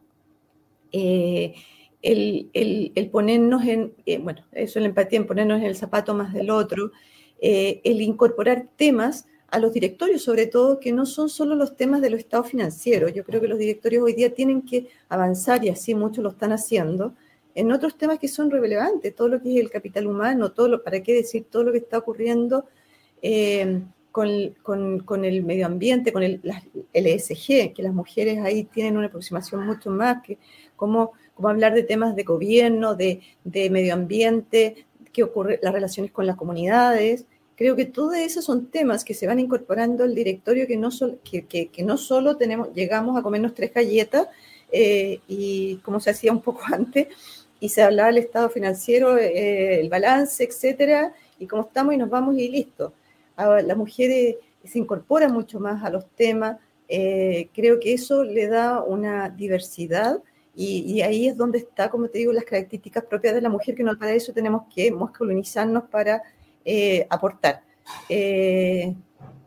el, 2.02 2.50
el, 2.52 3.10
ponernos 3.10 3.64
en, 3.64 3.94
eh, 4.06 4.18
bueno, 4.18 4.44
eso 4.52 4.80
la 4.80 4.86
empatía, 4.86 5.20
en 5.20 5.26
ponernos 5.26 5.60
en 5.60 5.66
el 5.66 5.76
zapato 5.76 6.14
más 6.14 6.34
del 6.34 6.50
otro, 6.50 6.90
eh, 7.40 7.80
el 7.84 8.00
incorporar 8.02 8.66
temas 8.76 9.26
a 9.48 9.58
los 9.58 9.72
directorios, 9.72 10.22
sobre 10.22 10.46
todo 10.46 10.80
que 10.80 10.92
no 10.92 11.06
son 11.06 11.28
solo 11.28 11.54
los 11.54 11.76
temas 11.76 12.00
de 12.00 12.10
los 12.10 12.20
estados 12.20 12.48
financieros. 12.48 13.12
Yo 13.12 13.24
creo 13.24 13.40
que 13.40 13.48
los 13.48 13.58
directorios 13.58 14.02
hoy 14.02 14.14
día 14.14 14.34
tienen 14.34 14.62
que 14.62 14.88
avanzar, 15.08 15.64
y 15.64 15.68
así 15.68 15.94
muchos 15.94 16.24
lo 16.24 16.30
están 16.30 16.52
haciendo, 16.52 17.14
en 17.54 17.70
otros 17.70 17.96
temas 17.96 18.18
que 18.18 18.28
son 18.28 18.50
relevantes, 18.50 19.14
todo 19.14 19.28
lo 19.28 19.42
que 19.42 19.54
es 19.54 19.60
el 19.60 19.70
capital 19.70 20.06
humano, 20.06 20.52
todo 20.52 20.68
lo, 20.68 20.82
para 20.82 21.02
qué 21.02 21.12
decir, 21.14 21.44
todo 21.50 21.64
lo 21.64 21.72
que 21.72 21.78
está 21.78 21.98
ocurriendo 21.98 22.64
eh, 23.20 23.82
con, 24.10 24.54
con, 24.62 25.00
con, 25.00 25.24
el 25.24 25.44
medio 25.44 25.66
ambiente, 25.66 26.12
con 26.12 26.22
el, 26.22 26.40
el 26.92 27.06
ESG, 27.06 27.74
que 27.74 27.82
las 27.82 27.92
mujeres 27.92 28.38
ahí 28.38 28.64
tienen 28.64 28.96
una 28.96 29.08
aproximación 29.08 29.66
mucho 29.66 29.90
más, 29.90 30.22
que 30.22 30.38
cómo 30.76 31.12
como 31.34 31.48
hablar 31.48 31.74
de 31.74 31.82
temas 31.82 32.14
de 32.16 32.22
gobierno, 32.24 32.94
de, 32.94 33.20
medio 33.44 33.94
ambiente, 33.94 34.86
qué 35.12 35.22
ocurre, 35.22 35.58
las 35.62 35.72
relaciones 35.72 36.12
con 36.12 36.26
las 36.26 36.36
comunidades. 36.36 37.24
Creo 37.56 37.76
que 37.76 37.84
todos 37.84 38.16
esos 38.16 38.44
son 38.44 38.66
temas 38.66 39.04
que 39.04 39.14
se 39.14 39.26
van 39.26 39.38
incorporando 39.38 40.04
al 40.04 40.14
directorio 40.14 40.66
que 40.66 40.76
no, 40.76 40.90
que, 41.24 41.70
no 41.84 41.96
solo 41.96 42.36
tenemos, 42.36 42.72
llegamos 42.74 43.18
a 43.18 43.22
comernos 43.22 43.54
tres 43.54 43.72
galletas 43.72 44.28
eh, 44.70 45.20
y 45.28 45.76
como 45.76 46.00
se 46.00 46.10
hacía 46.10 46.32
un 46.32 46.40
poco 46.40 46.62
antes, 46.72 47.08
y 47.60 47.68
se 47.68 47.82
hablaba 47.82 48.08
del 48.08 48.18
estado 48.18 48.50
financiero, 48.50 49.16
eh, 49.18 49.80
el 49.80 49.88
balance, 49.88 50.42
etcétera, 50.42 51.14
y 51.38 51.46
cómo 51.46 51.62
estamos 51.62 51.94
y 51.94 51.96
nos 51.96 52.10
vamos 52.10 52.36
y 52.36 52.48
listo. 52.48 52.92
Ahora, 53.36 53.62
las 53.62 53.76
mujeres 53.76 54.36
se 54.64 54.78
incorporan 54.78 55.32
mucho 55.32 55.60
más 55.60 55.84
a 55.84 55.90
los 55.90 56.06
temas, 56.10 56.58
eh, 56.88 57.48
creo 57.54 57.80
que 57.80 57.94
eso 57.94 58.24
le 58.24 58.48
da 58.48 58.82
una 58.82 59.30
diversidad 59.30 60.20
y, 60.54 61.00
ahí 61.00 61.28
es 61.28 61.36
donde 61.36 61.58
está, 61.58 61.88
como 61.90 62.08
te 62.08 62.18
digo, 62.18 62.32
las 62.32 62.44
características 62.44 63.04
propias 63.04 63.34
de 63.34 63.40
la 63.40 63.48
mujer, 63.48 63.74
que 63.74 63.82
no 63.82 63.96
para 63.98 64.12
eso 64.12 64.32
tenemos 64.32 64.64
que 64.74 64.90
masculinizarnos 64.90 65.84
para 65.84 66.22
eh, 66.64 67.06
aportar. 67.08 67.62
Eh, 68.08 68.94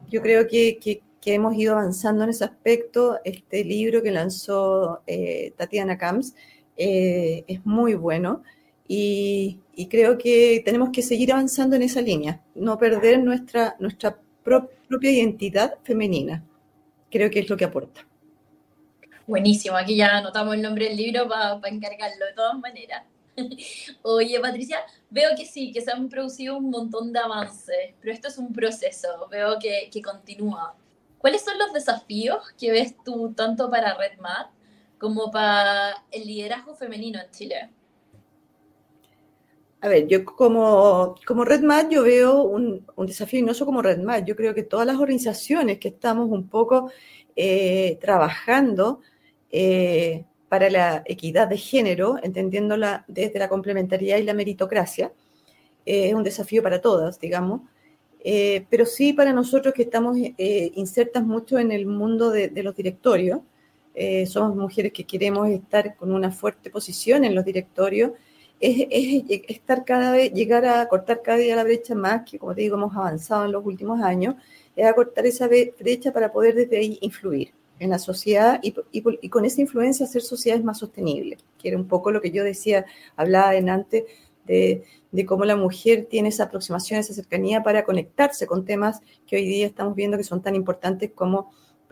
yo 0.09 0.21
creo 0.21 0.47
que, 0.47 1.01
hemos 1.27 1.55
ido 1.55 1.73
avanzando 1.73 2.23
en 2.23 2.29
ese 2.31 2.43
aspecto. 2.43 3.19
Este 3.23 3.63
libro 3.63 4.01
que 4.01 4.11
lanzó 4.11 5.01
eh, 5.07 5.53
Tatiana 5.57 5.97
Camps 5.97 6.35
es 6.75 7.65
muy 7.65 7.95
bueno. 7.95 8.43
y, 8.87 9.59
creo 9.89 10.17
que 10.17 10.61
tenemos 10.65 10.89
que 10.89 11.01
seguir 11.01 11.31
avanzando 11.33 11.75
en 11.75 11.83
esa 11.83 12.01
línea, 12.01 12.41
no 12.55 12.77
perder 12.77 13.23
nuestra, 13.23 13.75
nuestra 13.79 14.17
propia 14.43 15.11
identidad 15.11 15.75
femenina. 15.83 16.43
Creo 17.11 17.29
que 17.29 17.39
es 17.39 17.49
lo 17.49 17.57
que 17.57 17.65
aporta. 17.65 18.05
Buenísimo, 19.27 19.75
aquí 19.75 19.95
ya 19.95 20.17
anotamos 20.17 20.53
el 20.53 20.61
nombre 20.61 20.87
del 20.87 20.97
libro 20.97 21.27
para 21.27 21.59
encargarlo 21.67 22.25
de 22.27 22.33
todas 22.35 22.59
maneras. 22.59 23.03
Oye, 24.03 24.39
Patricia, 24.39 24.77
veo 25.09 25.31
que 25.35 25.45
sí, 25.45 25.71
que 25.71 25.81
se 25.81 25.91
han 25.91 26.09
producido 26.09 26.57
un 26.57 26.69
montón 26.69 27.11
de 27.11 27.19
avances, 27.19 27.95
pero 27.99 28.13
esto 28.13 28.27
es 28.27 28.37
un 28.37 28.53
proceso, 28.53 29.07
veo 29.31 29.57
que, 29.59 29.89
que 29.91 30.01
continúa. 30.01 30.75
¿Cuáles 31.17 31.43
son 31.43 31.57
los 31.57 31.73
desafíos 31.73 32.51
que 32.59 32.71
ves 32.71 32.95
tú 33.03 33.33
tanto 33.33 33.67
para 33.67 33.97
RedMat 33.97 34.51
como 34.99 35.31
para 35.31 36.03
el 36.11 36.27
liderazgo 36.27 36.75
femenino 36.75 37.19
en 37.19 37.31
Chile? 37.31 37.69
A 39.81 39.87
ver, 39.87 40.07
yo 40.07 40.23
como, 40.23 41.15
como 41.25 41.45
RedMat 41.45 41.89
yo 41.89 42.03
veo 42.03 42.43
un, 42.43 42.85
un 42.95 43.07
desafío, 43.07 43.39
y 43.39 43.43
no 43.43 43.55
solo 43.55 43.67
como 43.67 43.81
RedMat, 43.81 44.23
yo 44.23 44.35
creo 44.35 44.53
que 44.53 44.63
todas 44.63 44.85
las 44.85 44.97
organizaciones 44.97 45.79
que 45.79 45.87
estamos 45.87 46.29
un 46.29 46.47
poco 46.47 46.91
eh, 47.35 47.97
trabajando 47.99 49.01
eh, 49.57 50.25
para 50.49 50.69
la 50.69 51.01
equidad 51.05 51.47
de 51.47 51.57
género, 51.57 52.17
entendiéndola 52.21 53.05
desde 53.07 53.39
la 53.39 53.47
complementariedad 53.47 54.17
y 54.17 54.23
la 54.23 54.33
meritocracia, 54.33 55.13
eh, 55.85 56.09
es 56.09 56.13
un 56.13 56.23
desafío 56.23 56.61
para 56.61 56.81
todas, 56.81 57.19
digamos, 57.21 57.61
pero 58.69 58.85
sí 58.87 59.13
para 59.13 59.31
nosotros 59.33 59.73
que 59.73 59.83
estamos 59.83 60.17
insertas 60.17 61.23
mucho 61.23 61.59
en 61.59 61.71
el 61.71 61.85
mundo 61.85 62.31
de, 62.31 62.51
los 62.63 62.75
directorios, 62.75 63.41
somos 64.25 64.55
mujeres 64.55 64.91
que 64.91 65.03
queremos 65.05 65.47
estar 65.49 65.95
con 65.95 66.11
una 66.11 66.31
fuerte 66.31 66.71
posición 66.71 67.23
en 67.23 67.35
los 67.35 67.45
directorios, 67.45 68.11
es, 68.59 68.87
es, 68.89 69.43
estar 69.47 69.85
cada 69.85 70.11
vez, 70.11 70.33
llegar 70.33 70.65
a 70.65 70.87
cortar 70.87 71.21
cada 71.21 71.37
día 71.37 71.55
la 71.55 71.63
brecha 71.63 71.93
más, 71.95 72.23
que 72.29 72.39
como 72.39 72.55
te 72.55 72.61
digo, 72.61 72.77
hemos 72.77 72.95
avanzado 72.95 73.45
en 73.45 73.51
los 73.51 73.63
últimos 73.65 74.01
años, 74.01 74.35
es 74.75 74.85
acortar 74.85 75.25
esa 75.27 75.47
brecha 75.47 76.11
para 76.11 76.31
poder 76.31 76.55
desde 76.55 76.77
ahí 76.77 76.97
influir 77.01 77.53
en 77.79 77.89
la 77.89 77.99
sociedad 77.99 78.59
y, 78.61 78.71
con 79.29 79.45
esa 79.45 79.61
influencia 79.61 80.05
hacer 80.05 80.21
sociedades 80.21 80.63
más 80.63 80.79
sostenibles, 80.79 81.43
que 81.57 81.69
era 81.69 81.77
un 81.77 81.87
poco 81.87 82.11
lo 82.11 82.21
que 82.21 82.31
yo 82.31 82.43
decía, 82.43 82.85
hablaba 83.15 83.55
en 83.55 83.69
antes 83.69 84.03
de, 84.45 84.83
cómo 85.25 85.45
la 85.45 85.55
mujer 85.55 86.07
tiene 86.09 86.29
esa 86.29 86.43
aproximación, 86.43 86.99
esa 86.99 87.13
cercanía 87.13 87.63
para 87.63 87.83
conectarse 87.83 88.45
con 88.47 88.65
temas 88.65 89.01
que 89.25 89.37
hoy 89.37 89.45
día 89.45 89.65
estamos 89.65 89.95
viendo 89.95 90.17
que 90.17 90.23
son 90.23 90.41
tan 90.41 90.55
importantes 90.55 91.11
como 91.13 91.51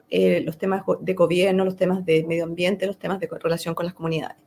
eh, 0.10 0.42
los 0.42 0.58
temas 0.58 0.84
de 1.00 1.14
gobierno, 1.14 1.66
los 1.66 1.76
temas 1.76 2.06
de 2.06 2.24
medio 2.26 2.44
ambiente, 2.44 2.86
los 2.86 3.00
temas 3.00 3.20
de 3.20 3.28
relación 3.28 3.74
con 3.74 3.86
las 3.86 3.94
comunidades. 3.94 4.38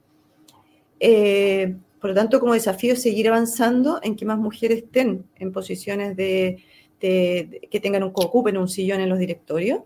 Eh, 1.01 1.77
por 2.01 2.11
lo 2.11 2.17
tanto, 2.17 2.39
como 2.39 2.55
desafío 2.55 2.93
es 2.93 3.03
seguir 3.03 3.29
avanzando 3.29 3.99
en 4.03 4.17
que 4.17 4.25
más 4.25 4.39
mujeres 4.39 4.79
estén 4.79 5.25
en 5.37 5.53
posiciones 5.53 6.17
de, 6.17 6.63
que 7.01 7.81
tengan 7.83 8.03
un, 8.03 8.11
que 8.11 8.25
ocupen 8.25 8.57
un 8.57 8.69
sillón 8.69 9.01
en 9.01 9.09
los 9.09 9.19
directorios. 9.19 9.81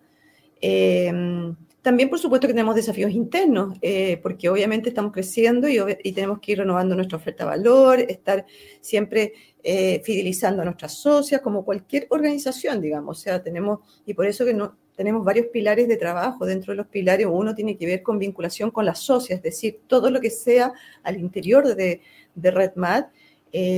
Eh, 0.60 1.54
también, 1.82 2.10
por 2.10 2.18
supuesto, 2.18 2.46
que 2.46 2.52
tenemos 2.52 2.74
desafíos 2.74 3.10
internos, 3.10 3.78
eh, 3.80 4.18
porque 4.22 4.50
obviamente 4.50 4.90
estamos 4.90 5.12
creciendo 5.12 5.66
y, 5.66 5.78
tenemos 6.12 6.38
que 6.40 6.52
ir 6.52 6.58
renovando 6.58 6.94
nuestra 6.94 7.16
oferta 7.16 7.44
de 7.44 7.50
valor, 7.50 8.00
estar 8.00 8.44
siempre 8.82 9.32
eh, 9.62 10.02
fidelizando 10.04 10.60
a 10.60 10.66
nuestras 10.66 10.94
socias, 10.94 11.40
como 11.40 11.64
cualquier 11.64 12.06
organización, 12.10 12.82
digamos. 12.82 13.18
O 13.18 13.20
sea, 13.20 13.42
tenemos, 13.42 13.80
y 14.04 14.12
por 14.12 14.26
eso 14.26 14.44
que 14.44 14.52
no, 14.52 14.76
tenemos 14.94 15.24
varios 15.24 15.46
pilares 15.46 15.88
de 15.88 15.96
trabajo. 15.96 16.44
Dentro 16.44 16.72
de 16.72 16.76
los 16.76 16.86
pilares, 16.86 17.26
uno 17.30 17.54
tiene 17.54 17.78
que 17.78 17.86
ver 17.86 18.02
con 18.02 18.18
vinculación 18.18 18.70
con 18.70 18.84
las 18.84 18.98
socias, 18.98 19.38
es 19.38 19.42
decir, 19.42 19.80
todo 19.86 20.10
lo 20.10 20.20
que 20.20 20.30
sea 20.30 20.74
al 21.02 21.18
interior 21.18 21.74
de, 21.74 22.02
de 22.34 22.50
RedMat, 22.50 23.08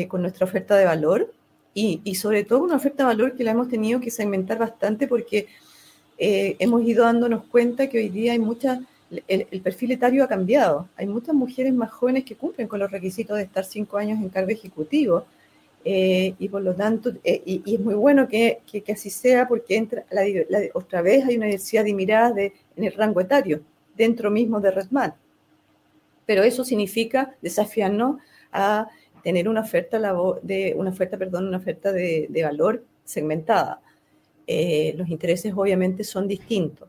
con 0.09 0.21
nuestra 0.21 0.45
oferta 0.45 0.77
de 0.77 0.85
valor 0.85 1.33
y, 1.75 2.15
sobre 2.17 2.45
todo 2.45 2.63
una 2.63 2.77
oferta 2.77 3.05
de 3.05 3.07
valor 3.07 3.35
que 3.35 3.45
la 3.45 3.53
hemos 3.53 3.69
tenido 3.69 4.01
que 4.01 4.11
segmentar 4.11 4.59
bastante 4.59 5.09
porque 5.09 5.47
eh, 6.19 6.57
hemos 6.59 6.83
ido 6.85 7.05
dándonos 7.05 7.45
cuenta 7.45 7.89
que 7.89 7.99
hoy 7.99 8.09
día 8.09 8.33
hay 8.33 8.39
muchas, 8.39 8.81
el, 9.29 9.61
perfil 9.61 9.93
etario 9.93 10.25
ha 10.25 10.29
cambiado. 10.29 10.89
Hay 10.97 11.07
muchas 11.07 11.35
mujeres 11.35 11.73
más 11.75 11.91
jóvenes 11.91 12.25
que 12.25 12.37
cumplen 12.37 12.69
con 12.69 12.81
los 12.81 12.91
requisitos 12.91 13.37
de 13.37 13.45
estar 13.45 13.65
cinco 13.65 13.99
años 13.99 14.19
en 14.21 14.29
cargo 14.29 14.51
ejecutivo. 14.51 15.25
Eh, 15.85 16.35
y 16.39 16.49
por 16.49 16.63
lo 16.63 16.75
tanto, 16.75 17.13
eh, 17.25 17.43
y, 17.45 17.75
es 17.75 17.81
muy 17.81 17.95
bueno 17.95 18.29
que, 18.29 18.61
que, 18.71 18.93
así 18.93 19.11
sea 19.11 19.49
porque 19.49 19.77
entra 19.77 20.05
la, 20.11 20.23
otra 20.75 21.03
vez 21.03 21.27
hay 21.27 21.37
una 21.37 21.47
diversidad 21.47 21.85
de 21.85 21.95
miradas 21.95 22.35
de, 22.37 22.53
en 22.77 22.85
el 22.85 22.93
rango 22.93 23.21
etario, 23.21 23.61
dentro 23.97 24.31
mismo 24.31 24.61
de 24.61 24.71
Redman. 24.71 25.15
Pero 26.25 26.45
eso 26.45 26.65
significa 26.65 27.35
desafiarnos 27.43 28.21
a 28.53 28.89
tener 29.23 29.49
una 29.49 29.61
oferta, 29.61 29.99
de, 30.43 30.75
una 30.77 30.91
oferta, 30.91 31.17
perdón, 31.17 31.49
una 31.49 31.59
oferta 31.59 31.93
de, 31.93 32.29
valor 32.43 32.85
segmentada. 33.05 33.81
Eh, 34.47 34.95
los 34.97 35.09
intereses 35.09 35.53
obviamente 35.57 36.05
son 36.05 36.29
distintos. 36.29 36.89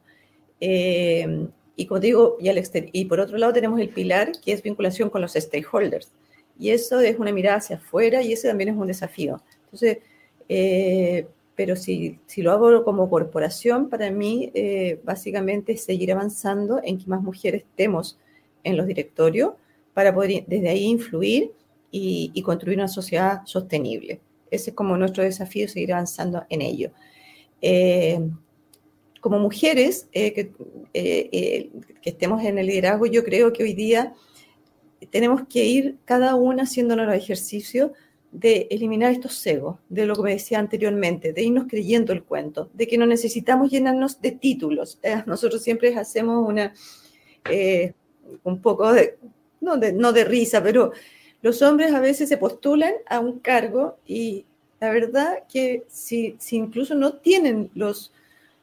Eh, 0.60 1.48
y 1.76 1.86
como 1.86 2.00
digo, 2.00 2.38
y, 2.40 2.50
al 2.50 2.62
y 2.74 3.06
por 3.06 3.20
otro 3.20 3.38
lado 3.38 3.54
tenemos 3.54 3.80
el 3.80 3.90
pilar 3.90 4.32
que 4.44 4.54
es 4.54 4.62
vinculación 4.62 5.10
con 5.10 5.22
los 5.22 5.34
stakeholders. 5.34 6.12
Y 6.60 6.70
eso 6.70 7.00
es 7.00 7.18
una 7.18 7.32
mirada 7.32 7.58
hacia 7.58 7.78
afuera 7.78 8.22
y 8.22 8.34
ese 8.34 8.48
también 8.48 8.70
es 8.70 8.76
un 8.76 8.88
desafío. 8.88 9.42
Entonces, 9.66 9.98
eh, 10.50 11.28
pero 11.56 11.76
si, 11.76 12.20
si, 12.28 12.42
lo 12.42 12.52
hago 12.52 12.84
como 12.84 13.10
corporación, 13.10 13.90
para 13.90 14.10
mí 14.12 14.52
básicamente 15.04 15.74
es 15.74 15.84
seguir 15.84 16.12
avanzando 16.12 16.80
en 16.84 16.98
que 16.98 17.08
más 17.08 17.22
mujeres 17.22 17.64
estemos 17.64 18.18
en 18.64 18.78
los 18.78 18.88
directorios 18.88 19.54
para 19.94 20.14
poder 20.14 20.46
desde 20.48 20.70
ahí 20.70 20.86
influir 20.86 21.52
y, 21.96 22.42
construir 22.42 22.80
una 22.80 22.88
sociedad 22.88 23.42
sostenible. 23.46 24.20
Ese 24.50 24.72
es 24.72 24.76
como 24.76 24.98
nuestro 24.98 25.24
desafío, 25.24 25.68
seguir 25.68 25.94
avanzando 25.94 26.44
en 26.50 26.62
ello. 26.62 26.92
Eh, 27.66 28.20
como 29.22 29.40
mujeres 29.40 30.10
eh, 30.12 30.34
que, 30.34 30.52
eh, 30.94 31.72
que, 32.02 32.10
estemos 32.10 32.44
en 32.44 32.58
el 32.58 32.68
liderazgo, 32.68 33.06
yo 33.06 33.24
creo 33.24 33.54
que 33.54 33.64
hoy 33.64 33.74
día 33.74 34.14
tenemos 35.12 35.44
que 35.48 35.64
ir 35.64 35.96
cada 36.04 36.36
una 36.36 36.64
haciendo 36.64 36.94
el 36.94 37.10
ejercicio 37.14 37.94
de 38.34 38.68
eliminar 38.70 39.14
estos 39.14 39.36
cegos, 39.36 39.80
de 39.88 40.06
lo 40.06 40.16
que 40.16 40.24
me 40.24 40.32
decía 40.32 40.60
anteriormente, 40.60 41.32
de 41.32 41.42
irnos 41.42 41.68
creyendo 41.70 42.12
el 42.12 42.24
cuento, 42.24 42.70
de 42.74 42.86
que 42.86 42.98
no 42.98 43.06
necesitamos 43.06 43.72
llenarnos 43.72 44.20
de 44.20 44.32
títulos. 44.32 45.00
nosotros 45.26 45.64
siempre 45.64 45.96
hacemos 45.96 46.46
una, 46.46 46.74
un 48.44 48.62
poco 48.62 48.92
de 48.92 49.18
no, 49.62 49.78
de, 49.78 49.94
no 49.94 50.12
de 50.12 50.26
risa, 50.26 50.62
pero 50.62 50.92
los 51.42 51.62
hombres 51.62 51.94
a 51.94 52.02
veces 52.02 52.28
se 52.28 52.38
postulan 52.38 52.94
a 53.08 53.22
un 53.22 53.40
cargo 53.40 54.00
y 54.06 54.46
la 54.84 54.90
verdad 54.90 55.44
que 55.48 55.86
si, 55.88 56.36
si 56.40 56.58
incluso 56.58 56.94
no 56.94 57.14
tienen 57.14 57.72
los, 57.74 58.12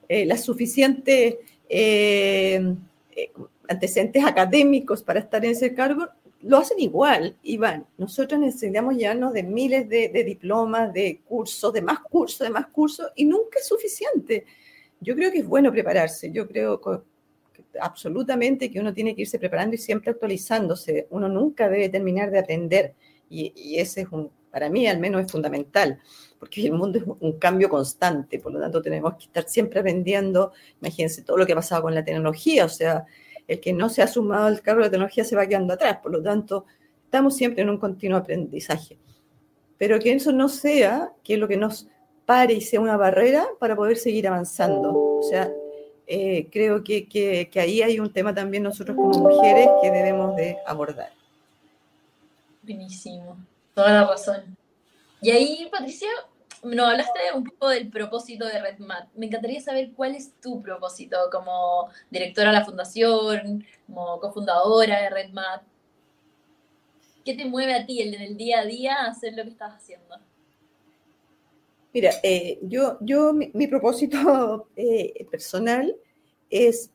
eh, 0.06 0.26
las 0.26 0.44
suficientes 0.44 1.37
eh, 1.66 2.74
eh, 3.16 3.33
antecedentes 3.66 4.22
académicos 4.22 5.02
para 5.02 5.20
estar 5.20 5.42
en 5.42 5.52
ese 5.52 5.72
cargo, 5.72 6.09
lo 6.42 6.59
hacen 6.59 6.78
igual 6.78 7.38
y 7.42 7.56
van. 7.56 7.87
Nosotros 7.96 8.38
necesitamos 8.38 8.96
llenarnos 8.96 9.33
de 9.33 9.44
miles 9.44 9.88
de, 9.88 10.11
de, 10.11 10.22
diplomas, 10.22 10.92
de 10.92 11.22
cursos, 11.26 11.72
de 11.72 11.80
más 11.80 12.00
cursos, 12.00 12.40
de 12.40 12.50
más 12.50 12.66
cursos, 12.66 13.06
y 13.16 13.24
nunca 13.24 13.59
es 13.59 13.66
suficiente. 13.66 14.44
Yo 15.00 15.14
creo 15.14 15.33
que 15.33 15.38
es 15.38 15.46
bueno 15.46 15.72
prepararse. 15.72 16.30
Yo 16.30 16.46
creo 16.46 16.78
absolutamente 17.80 18.70
que 18.70 18.78
uno 18.78 18.92
tiene 18.92 19.16
que 19.16 19.22
irse 19.22 19.38
preparando 19.38 19.74
y 19.74 19.78
siempre 19.78 20.11
actualizándose. 20.11 21.06
Uno 21.09 21.30
nunca 21.30 21.70
debe 21.70 21.88
terminar 21.88 22.30
de 22.30 22.40
aprender 22.40 22.94
y, 23.30 23.78
ese 23.78 24.02
es 24.02 24.09
un, 24.11 24.30
para 24.50 24.68
mí 24.68 24.86
al 24.86 24.98
menos 24.98 25.24
es 25.24 25.32
fundamental, 25.32 26.00
porque 26.38 26.66
el 26.66 26.72
mundo 26.72 26.98
es 26.98 27.04
un 27.20 27.38
cambio 27.38 27.68
constante, 27.68 28.38
por 28.38 28.52
lo 28.52 28.60
tanto 28.60 28.82
tenemos 28.82 29.14
que 29.14 29.24
estar 29.24 29.44
siempre 29.48 29.80
aprendiendo. 29.80 30.52
Imagínense 30.80 31.22
todo 31.22 31.36
lo 31.36 31.46
que 31.46 31.52
ha 31.52 31.56
pasado 31.56 31.82
con 31.82 31.94
la 31.94 32.04
tecnología, 32.04 32.64
o 32.64 32.68
sea, 32.68 33.04
el 33.46 33.60
que 33.60 33.72
no 33.72 33.88
se 33.88 34.02
ha 34.02 34.06
sumado 34.06 34.46
al 34.46 34.60
carro 34.62 34.82
de 34.84 34.90
tecnología 34.90 35.24
se 35.24 35.36
va 35.36 35.46
quedando 35.46 35.74
atrás, 35.74 35.98
por 36.02 36.12
lo 36.12 36.22
tanto 36.22 36.66
estamos 37.04 37.36
siempre 37.36 37.62
en 37.62 37.70
un 37.70 37.78
continuo 37.78 38.18
aprendizaje. 38.18 38.96
Pero 39.76 39.98
que 39.98 40.12
eso 40.12 40.32
no 40.32 40.48
sea 40.48 41.12
que 41.24 41.36
lo 41.36 41.48
que 41.48 41.56
nos 41.56 41.88
pare 42.26 42.54
y 42.54 42.60
sea 42.60 42.80
una 42.80 42.96
barrera 42.96 43.48
para 43.58 43.74
poder 43.74 43.96
seguir 43.96 44.28
avanzando. 44.28 44.94
O 44.94 45.22
sea, 45.28 45.50
eh, 46.06 46.48
creo 46.50 46.84
que, 46.84 47.08
que, 47.08 47.48
ahí 47.60 47.82
hay 47.82 47.98
un 47.98 48.12
tema 48.12 48.34
también 48.34 48.62
nosotros 48.62 48.96
como 48.96 49.18
mujeres 49.18 49.68
que 49.82 49.90
debemos 49.90 50.36
de 50.36 50.56
abordar. 50.66 51.10
Buenísimo, 52.62 53.36
toda 53.74 53.92
la 53.92 54.06
razón. 54.06 54.56
Y 55.22 55.30
ahí, 55.30 55.68
Patricia, 55.70 56.09
nos 56.62 56.88
hablaste 56.88 57.20
un 57.35 57.44
poco 57.44 57.68
del 57.68 57.88
propósito 57.88 58.46
de 58.46 58.61
RedMat. 58.61 59.09
Me 59.14 59.26
encantaría 59.26 59.61
saber 59.61 59.92
cuál 59.92 60.14
es 60.14 60.33
tu 60.40 60.62
propósito 60.62 61.16
como 61.30 61.88
directora 62.11 62.50
de 62.50 62.59
la 62.59 62.64
fundación, 62.64 63.64
como 63.87 64.20
cofundadora 64.20 65.02
de 65.02 65.11
RedMat. 65.11 65.62
¿Qué 67.24 67.35
te 67.35 67.44
mueve 67.44 67.74
a 67.74 67.87
ti 67.87 68.02
en 68.02 68.14
el 68.14 68.37
día 68.37 68.61
a 68.61 68.64
día 68.64 68.96
a 68.96 69.09
hacer 69.09 69.35
lo 69.35 69.42
que 69.44 69.50
estás 69.50 69.74
haciendo? 69.74 70.16
Mira, 71.92 72.12
eh, 72.22 72.59
yo, 72.62 72.98
yo 73.00 73.33
mi, 73.33 73.66
propósito 73.66 74.68
eh, 74.76 75.26
personal 75.30 75.94
es 76.48 76.90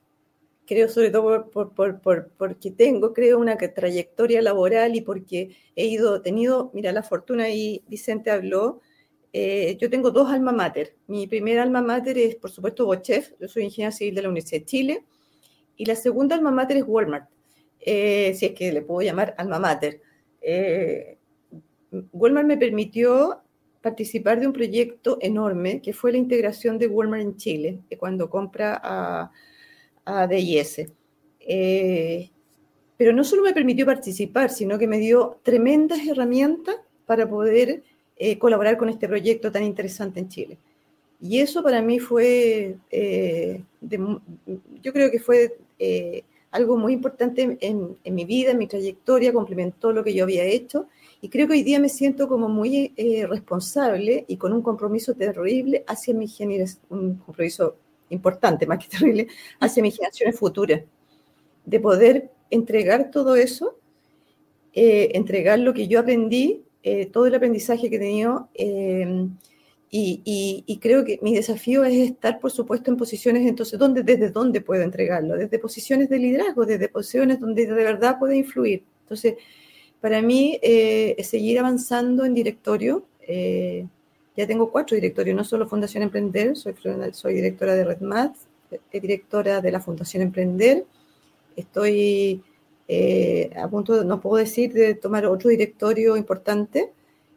creo 0.65 0.89
sobre 0.89 1.11
todo 1.11 1.49
por, 1.49 1.73
por, 1.73 2.01
por, 2.01 2.29
porque 2.37 2.71
tengo, 2.71 3.13
creo, 3.13 3.39
una 3.39 3.57
trayectoria 3.57 4.41
laboral 4.41 4.95
y 4.95 5.01
porque 5.01 5.55
he 5.75 5.85
ido, 5.85 6.21
tenido, 6.21 6.71
mira, 6.73 6.91
la 6.91 7.03
fortuna 7.03 7.49
y 7.49 7.83
Vicente 7.87 8.31
habló, 8.31 8.81
eh, 9.33 9.77
yo 9.79 9.89
tengo 9.89 10.11
dos 10.11 10.29
alma 10.29 10.51
mater. 10.51 10.95
Mi 11.07 11.27
primer 11.27 11.59
alma 11.59 11.81
mater 11.81 12.17
es, 12.17 12.35
por 12.35 12.51
supuesto, 12.51 12.85
Bochef, 12.85 13.33
yo 13.39 13.47
soy 13.47 13.63
ingeniera 13.63 13.91
civil 13.91 14.15
de 14.15 14.21
la 14.21 14.29
Universidad 14.29 14.61
de 14.61 14.65
Chile, 14.65 15.05
y 15.77 15.85
la 15.85 15.95
segunda 15.95 16.35
alma 16.35 16.51
mater 16.51 16.77
es 16.77 16.85
Walmart, 16.87 17.29
eh, 17.79 18.33
si 18.33 18.47
es 18.47 18.53
que 18.53 18.71
le 18.71 18.81
puedo 18.81 19.01
llamar 19.01 19.35
alma 19.37 19.59
mater. 19.59 20.01
Eh, 20.41 21.17
Walmart 22.11 22.47
me 22.47 22.57
permitió 22.57 23.41
participar 23.81 24.39
de 24.39 24.47
un 24.47 24.53
proyecto 24.53 25.17
enorme 25.21 25.81
que 25.81 25.93
fue 25.93 26.11
la 26.11 26.17
integración 26.17 26.79
de 26.79 26.87
Walmart 26.87 27.21
en 27.21 27.35
Chile, 27.35 27.79
cuando 27.99 28.29
compra 28.29 28.79
a 28.81 29.31
a 30.05 30.27
DIS. 30.27 30.87
Eh, 31.39 32.29
pero 32.97 33.11
no 33.11 33.23
solo 33.23 33.43
me 33.43 33.53
permitió 33.53 33.85
participar, 33.85 34.49
sino 34.49 34.77
que 34.79 34.87
me 34.87 34.99
dio 34.99 35.39
tremendas 35.43 35.99
herramientas 36.07 36.77
para 37.05 37.27
poder 37.27 37.83
eh, 38.15 38.37
colaborar 38.39 38.77
con 38.77 38.89
este 38.89 39.07
proyecto 39.07 39.51
tan 39.51 39.63
interesante 39.63 40.19
en 40.19 40.29
Chile. 40.29 40.57
Y 41.19 41.39
eso 41.39 41.61
para 41.63 41.81
mí 41.81 41.99
fue, 41.99 42.77
eh, 42.91 43.63
yo 44.81 44.93
creo 44.93 45.11
que 45.11 45.19
fue 45.19 45.57
algo 46.51 46.77
muy 46.77 46.93
importante 46.93 47.57
en, 47.59 47.97
en, 48.01 48.15
mi 48.15 48.23
vida, 48.23 48.51
en 48.51 48.57
mi 48.57 48.67
trayectoria, 48.67 49.33
complementó 49.33 49.91
lo 49.91 50.03
que 50.03 50.13
yo 50.13 50.23
había 50.23 50.45
hecho. 50.45 50.87
Y 51.21 51.29
creo 51.29 51.47
que 51.47 51.53
hoy 51.53 51.63
día 51.63 51.79
me 51.79 51.89
siento 51.89 52.29
como 52.29 52.47
muy 52.47 52.93
responsable 53.27 54.25
y 54.27 54.37
con 54.37 54.53
un 54.53 54.61
compromiso 54.61 55.15
terrible 55.15 55.83
hacia 55.87 56.13
mi 56.13 56.27
generación, 56.27 56.83
un 56.89 57.15
compromiso 57.15 57.75
importante, 58.09 58.65
más 58.65 58.79
que 58.79 58.89
terrible, 58.89 59.27
hacia 59.59 59.83
mis 59.83 59.95
generaciones 59.95 60.37
futuras, 60.37 60.81
de 61.65 61.79
poder 61.79 62.31
entregar 62.49 63.11
todo 63.11 63.35
eso, 63.35 63.77
eh, 64.73 65.11
entregar 65.13 65.59
lo 65.59 65.73
que 65.73 65.87
yo 65.87 65.99
aprendí, 65.99 66.63
eh, 66.83 67.07
todo 67.07 67.25
el 67.25 67.35
aprendizaje 67.35 67.89
que 67.89 67.95
he 67.95 67.99
tenido, 67.99 68.49
eh, 68.53 69.27
y, 69.97 70.79
creo 70.81 71.05
que 71.05 71.19
mi 71.21 71.33
desafío 71.33 71.85
es 71.85 71.95
estar, 72.09 72.39
por 72.39 72.51
supuesto, 72.51 72.91
en 72.91 72.97
posiciones, 72.97 73.47
entonces, 73.47 73.79
¿dónde, 73.79 74.03
¿desde 74.03 74.29
dónde 74.29 74.59
puedo 74.59 74.83
entregarlo? 74.83 75.37
Desde 75.37 75.57
posiciones 75.57 76.09
de 76.09 76.19
liderazgo, 76.19 76.65
desde 76.65 76.89
posiciones 76.89 77.39
donde 77.39 77.65
de 77.65 77.73
verdad 77.73 78.19
puede 78.19 78.35
influir. 78.35 78.83
Entonces, 79.03 79.35
para 80.01 80.21
mí, 80.21 80.59
seguir 81.23 81.59
avanzando 81.59 82.25
en 82.25 82.33
directorio, 82.33 83.05
ya 84.35 84.47
tengo 84.47 84.71
cuatro 84.71 84.95
directorios, 84.95 85.35
no 85.35 85.43
solo 85.43 85.67
Fundación 85.67 86.03
Emprender, 86.03 86.55
soy, 86.55 86.75
soy 87.13 87.33
directora 87.35 87.75
de 87.75 87.85
RedMath, 87.85 88.35
eh, 88.71 88.99
directora 88.99 89.61
de 89.61 89.71
la 89.71 89.79
Fundación 89.79 90.23
Emprender. 90.23 90.85
Estoy 91.55 92.43
eh, 92.87 93.49
a 93.55 93.67
punto, 93.67 94.03
no 94.03 94.19
puedo 94.19 94.37
decir, 94.37 94.73
de 94.73 94.95
tomar 94.95 95.25
otro 95.25 95.49
directorio 95.49 96.17
importante 96.17 96.91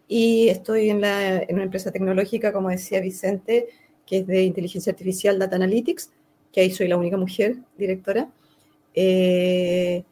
y 0.08 0.48
estoy 0.48 0.90
en, 0.90 1.00
la, 1.00 1.38
en 1.38 1.54
una 1.54 1.64
empresa 1.64 1.92
tecnológica, 1.92 2.52
como 2.52 2.70
decía 2.70 3.00
Vicente, 3.00 3.68
que 4.06 4.18
es 4.18 4.26
de 4.26 4.42
inteligencia 4.42 4.90
artificial, 4.90 5.38
Data 5.38 5.56
Analytics, 5.56 6.10
que 6.52 6.62
ahí 6.62 6.70
soy 6.70 6.88
la 6.88 6.96
única 6.96 7.16
mujer 7.16 7.58
directora. 7.76 8.30
Eh, 8.94 10.02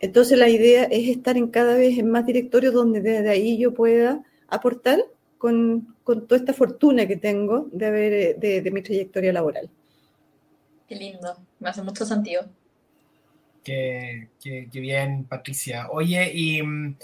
entonces 0.00 0.38
la 0.38 0.48
idea 0.48 0.84
es 0.84 1.08
estar 1.08 1.36
en 1.36 1.48
cada 1.48 1.74
vez 1.76 1.98
en 1.98 2.10
más 2.10 2.24
directorios 2.26 2.72
donde 2.72 3.00
desde 3.00 3.28
ahí 3.28 3.58
yo 3.58 3.74
pueda 3.74 4.24
aportar 4.48 5.04
con, 5.36 5.94
con 6.08 6.26
toda 6.26 6.40
esta 6.40 6.54
fortuna 6.54 7.06
que 7.06 7.18
tengo 7.18 7.68
de, 7.70 7.84
haber, 7.84 8.36
de, 8.38 8.70
mi 8.70 8.80
trayectoria 8.80 9.30
laboral. 9.30 9.68
Qué 10.88 10.96
lindo, 10.96 11.36
me 11.60 11.68
hace 11.68 11.82
mucho 11.82 12.06
sentido. 12.06 12.48
Qué, 13.62 14.28
qué, 14.42 14.66
bien, 14.72 15.24
Patricia. 15.24 15.90
Oye, 15.90 16.32
y 16.32 16.62
mm, 16.62 16.96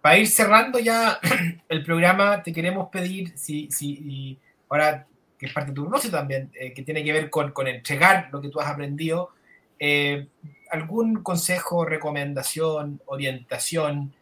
para 0.00 0.16
ir 0.16 0.26
cerrando 0.26 0.78
ya 0.78 1.20
el 1.68 1.84
programa, 1.84 2.42
te 2.42 2.50
queremos 2.50 2.88
pedir, 2.88 3.36
si, 3.36 3.70
si 3.70 4.38
ahora 4.70 5.06
que 5.38 5.44
es 5.44 5.52
parte 5.52 5.72
de 5.72 5.74
tu 5.74 5.84
negocio 5.84 6.10
también, 6.10 6.50
eh, 6.58 6.72
que 6.72 6.82
tiene 6.82 7.04
que 7.04 7.12
ver 7.12 7.28
con, 7.28 7.52
con, 7.52 7.68
entregar 7.68 8.30
lo 8.32 8.40
que 8.40 8.48
tú 8.48 8.58
has 8.58 8.70
aprendido, 8.70 9.32
eh, 9.78 10.28
algún 10.70 11.22
consejo, 11.22 11.84
recomendación, 11.84 13.02
orientación, 13.04 14.14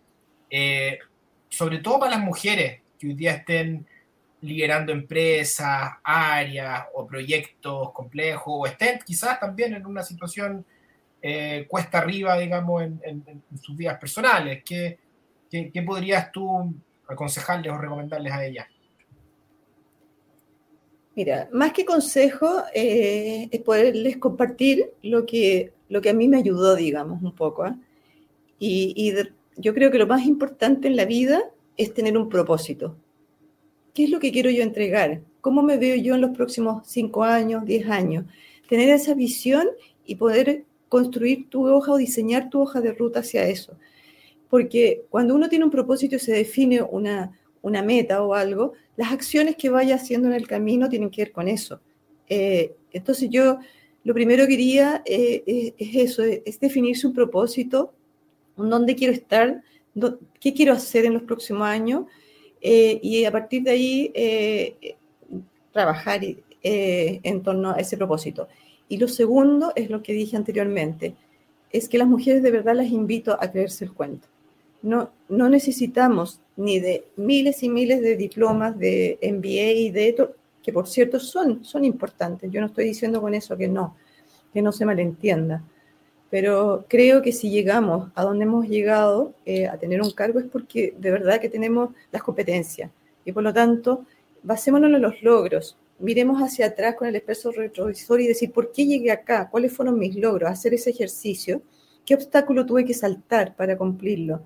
eh, 0.51 0.99
sobre 1.51 1.79
todo 1.79 2.01
para 2.01 2.17
las 2.17 2.25
mujeres 2.25 2.81
que 2.99 3.07
hoy 3.07 3.15
día 3.15 3.35
estén 3.35 3.87
liderando 4.45 4.93
empresas, 4.93 5.93
áreas 6.03 6.85
o 6.95 7.07
proyectos 7.07 7.93
complejos, 7.93 8.45
o 8.47 8.67
estén 8.67 8.99
quizás 9.05 9.41
también 9.41 9.75
en 9.75 9.87
una 9.87 10.03
situación 10.03 10.65
eh, 11.23 11.65
cuesta 11.67 11.99
arriba, 11.99 12.37
digamos, 12.39 12.83
en, 12.83 13.43
sus 13.61 13.75
vidas 13.75 13.99
personales. 13.99 14.63
¿Qué, 14.63 14.99
¿Qué, 15.51 15.83
podrías 15.83 16.31
tú 16.31 16.75
aconsejarles 17.09 17.73
o 17.73 17.79
recomendarles 17.79 18.33
a 18.33 18.45
ellas? 18.45 18.67
Mira, 21.17 21.49
más 21.53 21.73
que 21.73 21.87
consejo, 21.87 22.65
eh, 22.75 23.49
es 23.51 23.61
poderles 23.63 24.19
compartir 24.19 24.91
lo 25.03 25.25
que, 25.25 25.73
lo 25.89 26.03
que 26.03 26.11
a 26.11 26.15
mí 26.15 26.29
me 26.29 26.37
ayudó, 26.37 26.75
digamos, 26.75 27.23
un 27.23 27.35
poco. 27.35 27.63
¿ah? 27.63 27.79
Y, 28.59 28.93
y 28.95 29.15
yo 29.57 29.73
creo 29.73 29.91
que 29.91 29.99
lo 29.99 30.07
más 30.07 30.27
importante 30.27 30.89
en 30.89 30.97
la 30.97 31.07
vida 31.07 31.41
es 31.79 31.95
tener 31.95 32.19
un 32.19 32.29
propósito. 32.29 32.99
¿Qué 33.95 34.05
es 34.05 34.11
lo 34.11 34.19
que 34.19 34.33
quiero 34.33 34.51
yo 34.51 34.65
entregar? 34.65 35.23
¿Cómo 35.41 35.63
me 35.63 35.79
veo 35.79 35.95
yo 35.95 36.17
en 36.17 36.21
los 36.21 36.37
próximos 36.37 36.85
cinco 36.85 37.23
años, 37.23 37.65
diez 37.65 37.89
años? 37.89 38.25
Tener 38.69 38.89
esa 38.89 39.15
visión 39.15 39.69
y 40.05 40.17
poder 40.17 40.65
construir 40.89 41.49
tu 41.49 41.69
hoja 41.69 41.93
o 41.93 41.97
diseñar 41.97 42.51
tu 42.51 42.61
hoja 42.61 42.81
de 42.81 42.93
ruta 42.93 43.21
hacia 43.21 43.47
eso. 43.47 43.79
Porque 44.51 45.05
cuando 45.11 45.35
uno 45.35 45.49
tiene 45.49 45.65
un 45.65 45.71
propósito 45.71 46.17
y 46.17 46.19
se 46.19 46.33
define 46.33 46.83
una, 46.83 47.39
una 47.63 47.83
meta 47.83 48.21
o 48.25 48.35
algo, 48.35 48.73
las 48.97 49.13
acciones 49.13 49.55
que 49.55 49.71
vaya 49.71 49.95
haciendo 49.95 50.27
en 50.27 50.35
el 50.35 50.49
camino 50.49 50.89
tienen 50.89 51.11
que 51.11 51.23
ver 51.23 51.33
con 51.33 51.47
eso. 51.47 51.81
Eh, 52.29 52.75
entonces 52.93 53.31
yo 53.31 53.59
lo 54.03 54.13
primero 54.13 54.45
que 54.45 54.57
quería 54.57 55.03
eh, 55.07 55.73
es, 55.79 55.97
eso, 55.97 56.25
es 56.25 56.59
definirse 56.59 57.07
un 57.07 57.15
propósito, 57.15 57.95
dónde 58.57 58.97
quiero 58.97 59.13
estar, 59.13 59.63
qué 60.41 60.53
quiero 60.53 60.73
hacer 60.73 61.05
en 61.05 61.15
los 61.15 61.23
próximos 61.23 61.63
años 61.63 62.07
eh, 62.67 62.99
y 63.03 63.27
a 63.27 63.31
partir 63.31 63.63
de 63.63 63.71
ahí 63.73 64.11
eh, 64.15 64.97
trabajar 65.71 66.25
eh, 66.25 67.21
en 67.23 67.43
torno 67.43 67.73
a 67.73 67.75
ese 67.75 67.99
propósito. 67.99 68.49
Y 68.89 68.97
lo 68.97 69.07
segundo 69.07 69.75
es 69.77 69.91
lo 69.91 70.03
que 70.03 70.15
dije 70.15 70.39
anteriormente, 70.39 71.15
es 71.71 71.91
que 71.91 71.99
las 71.99 72.09
mujeres 72.09 72.43
de 72.43 72.51
verdad 72.51 72.75
las 72.75 72.89
invito 72.89 73.37
a 73.39 73.51
creerse 73.51 73.85
el 73.85 73.93
cuento. 73.93 74.29
No, 74.81 75.11
no 75.29 75.51
necesitamos 75.51 76.41
ni 76.57 76.81
de 76.81 77.05
miles 77.17 77.63
y 77.63 77.69
miles 77.69 78.01
de 78.01 78.17
diplomas 78.17 78.79
de 78.79 79.19
MBA 79.21 79.73
y 79.73 79.91
de 79.91 80.29
que 80.63 80.73
por 80.73 80.89
cierto 80.89 81.21
son, 81.21 81.67
son 81.67 81.85
importantes. 81.85 82.51
Yo 82.51 82.63
no 82.63 82.69
estoy 82.69 82.87
diciendo 82.87 83.21
con 83.21 83.35
eso 83.35 83.59
que 83.59 83.69
no, 83.69 83.95
que 84.55 84.63
no 84.63 84.73
se 84.73 84.87
malentienda 84.87 85.63
pero 86.35 86.85
creo 86.89 87.23
que 87.23 87.31
si 87.31 87.49
llegamos 87.49 88.11
a 88.17 88.25
donde 88.25 88.43
hemos 88.43 88.67
llegado 88.67 89.35
eh, 89.47 89.69
a 89.69 89.79
tener 89.79 90.03
un 90.03 90.11
cargo 90.11 90.41
es 90.41 90.47
porque 90.47 90.93
de 90.99 91.13
verdad 91.13 91.41
que 91.41 91.49
tenemos 91.49 91.91
las 92.11 92.25
competencias. 92.25 92.91
Y 93.25 93.31
por 93.31 93.45
lo 93.45 93.55
tanto 93.55 94.05
basémonos 94.43 94.93
en 94.93 95.01
los 95.01 95.23
logros, 95.23 95.77
miremos 96.01 96.43
hacia 96.43 96.67
atrás 96.67 96.97
con 96.97 97.07
el 97.07 97.15
espejo 97.15 97.53
retrovisor 97.53 98.21
y 98.21 98.27
decir 98.27 98.51
por 98.51 98.73
qué 98.73 98.85
llegué 98.85 99.13
acá, 99.13 99.49
cuáles 99.49 99.73
fueron 99.73 99.97
mis 99.97 100.17
logros, 100.17 100.51
hacer 100.51 100.75
ese 100.75 100.91
ejercicio, 100.91 101.63
qué 102.05 102.17
obstáculo 102.17 102.67
tuve 102.67 102.85
que 102.85 102.95
saltar 102.95 103.55
para 103.55 103.79
cumplirlo. 103.79 104.43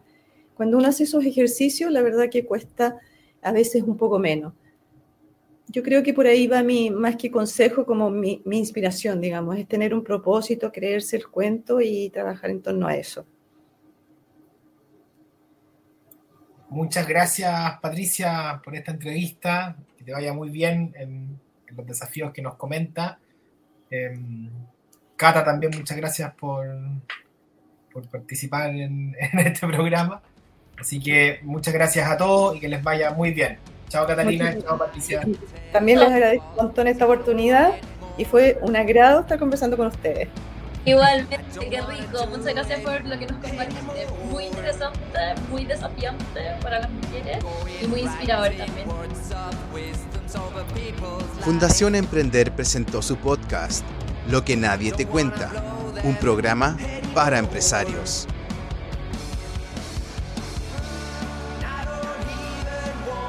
Cuando 0.59 0.77
uno 0.77 0.88
hace 0.88 1.05
esos 1.05 1.24
ejercicios, 1.24 1.90
la 1.90 2.03
verdad 2.03 2.29
que 2.31 2.44
cuesta 2.44 2.98
a 3.40 3.51
veces 3.51 3.83
un 3.83 3.96
poco 3.96 4.18
menos 4.18 4.53
yo 5.68 5.83
creo 5.83 6.02
que 6.02 6.14
por 6.14 6.26
ahí 6.26 6.46
va 6.46 6.62
mi, 6.62 6.90
más 6.90 7.16
que 7.16 7.31
consejo, 7.31 7.85
como 7.85 8.11
mi, 8.11 8.40
inspiración, 8.50 9.20
digamos, 9.20 9.57
es 9.57 9.68
tener 9.68 9.92
un 9.92 10.02
propósito, 10.02 10.72
creerse 10.72 11.16
el 11.16 11.28
cuento 11.28 11.81
y 11.81 12.11
trabajar 12.11 12.50
en 12.50 12.62
torno 12.62 12.87
a 12.87 12.96
eso. 12.96 13.26
Muchas 16.70 17.07
gracias, 17.07 17.78
Patricia, 17.81 18.61
por 18.64 18.74
esta 18.74 18.92
entrevista. 18.92 19.76
Que 19.96 20.04
te 20.04 20.12
vaya 20.12 20.33
muy 20.33 20.50
bien 20.50 20.94
en, 20.96 21.38
los 21.76 21.87
desafíos 21.87 22.33
que 22.33 22.42
nos 22.42 22.54
comenta. 22.54 23.18
Em, 23.90 24.50
Cata, 25.16 25.44
también 25.44 25.72
muchas 25.76 25.96
gracias 25.96 26.33
por, 26.35 26.66
por 27.92 28.09
participar 28.09 28.70
en 28.74 29.14
este 29.18 29.66
programa. 29.66 30.22
Así 30.78 31.00
que 31.00 31.40
muchas 31.42 31.74
gracias 31.74 32.09
a 32.09 32.16
todos 32.16 32.57
y 32.57 32.61
que 32.61 32.68
les 32.68 32.83
vaya 32.83 33.11
muy 33.11 33.33
bien. 33.33 33.59
Chao 33.88 34.07
Catalina, 34.07 34.57
chao 34.62 34.79
Patricia. 34.79 35.27
También 35.72 36.01
les 36.01 36.11
agradezco 36.11 36.46
un 36.51 36.66
montón 36.66 36.87
esta 36.87 37.05
oportunidad 37.05 37.72
y 38.16 38.24
fue 38.24 38.59
un 38.62 38.77
agrado 38.77 39.20
estar 39.20 39.38
conversando 39.38 39.77
con 39.77 39.87
ustedes. 39.87 40.29
Igualmente, 40.85 41.38
qué 41.61 41.81
rico. 41.83 42.27
Muchas 42.31 42.55
gracias 42.55 42.81
por 42.81 43.05
lo 43.05 43.18
que 43.18 43.27
nos 43.27 43.38
compartiste. 43.38 44.07
Muy 44.31 44.44
interesante, 44.44 45.01
muy 45.51 45.64
desafiante 45.64 46.40
para 46.62 46.81
las 46.81 46.90
mujeres 46.90 47.38
y 47.83 47.87
muy 47.87 48.01
inspirador 48.01 48.51
también. 48.53 48.88
Fundación 51.40 51.94
Emprender 51.94 52.53
presentó 52.53 53.03
su 53.03 53.16
podcast, 53.16 53.85
Lo 54.29 54.44
que 54.44 54.57
nadie 54.57 54.92
te 54.92 55.07
cuenta 55.07 55.51
un 56.05 56.14
programa 56.16 56.77
para 57.14 57.38
empresarios. 57.38 58.29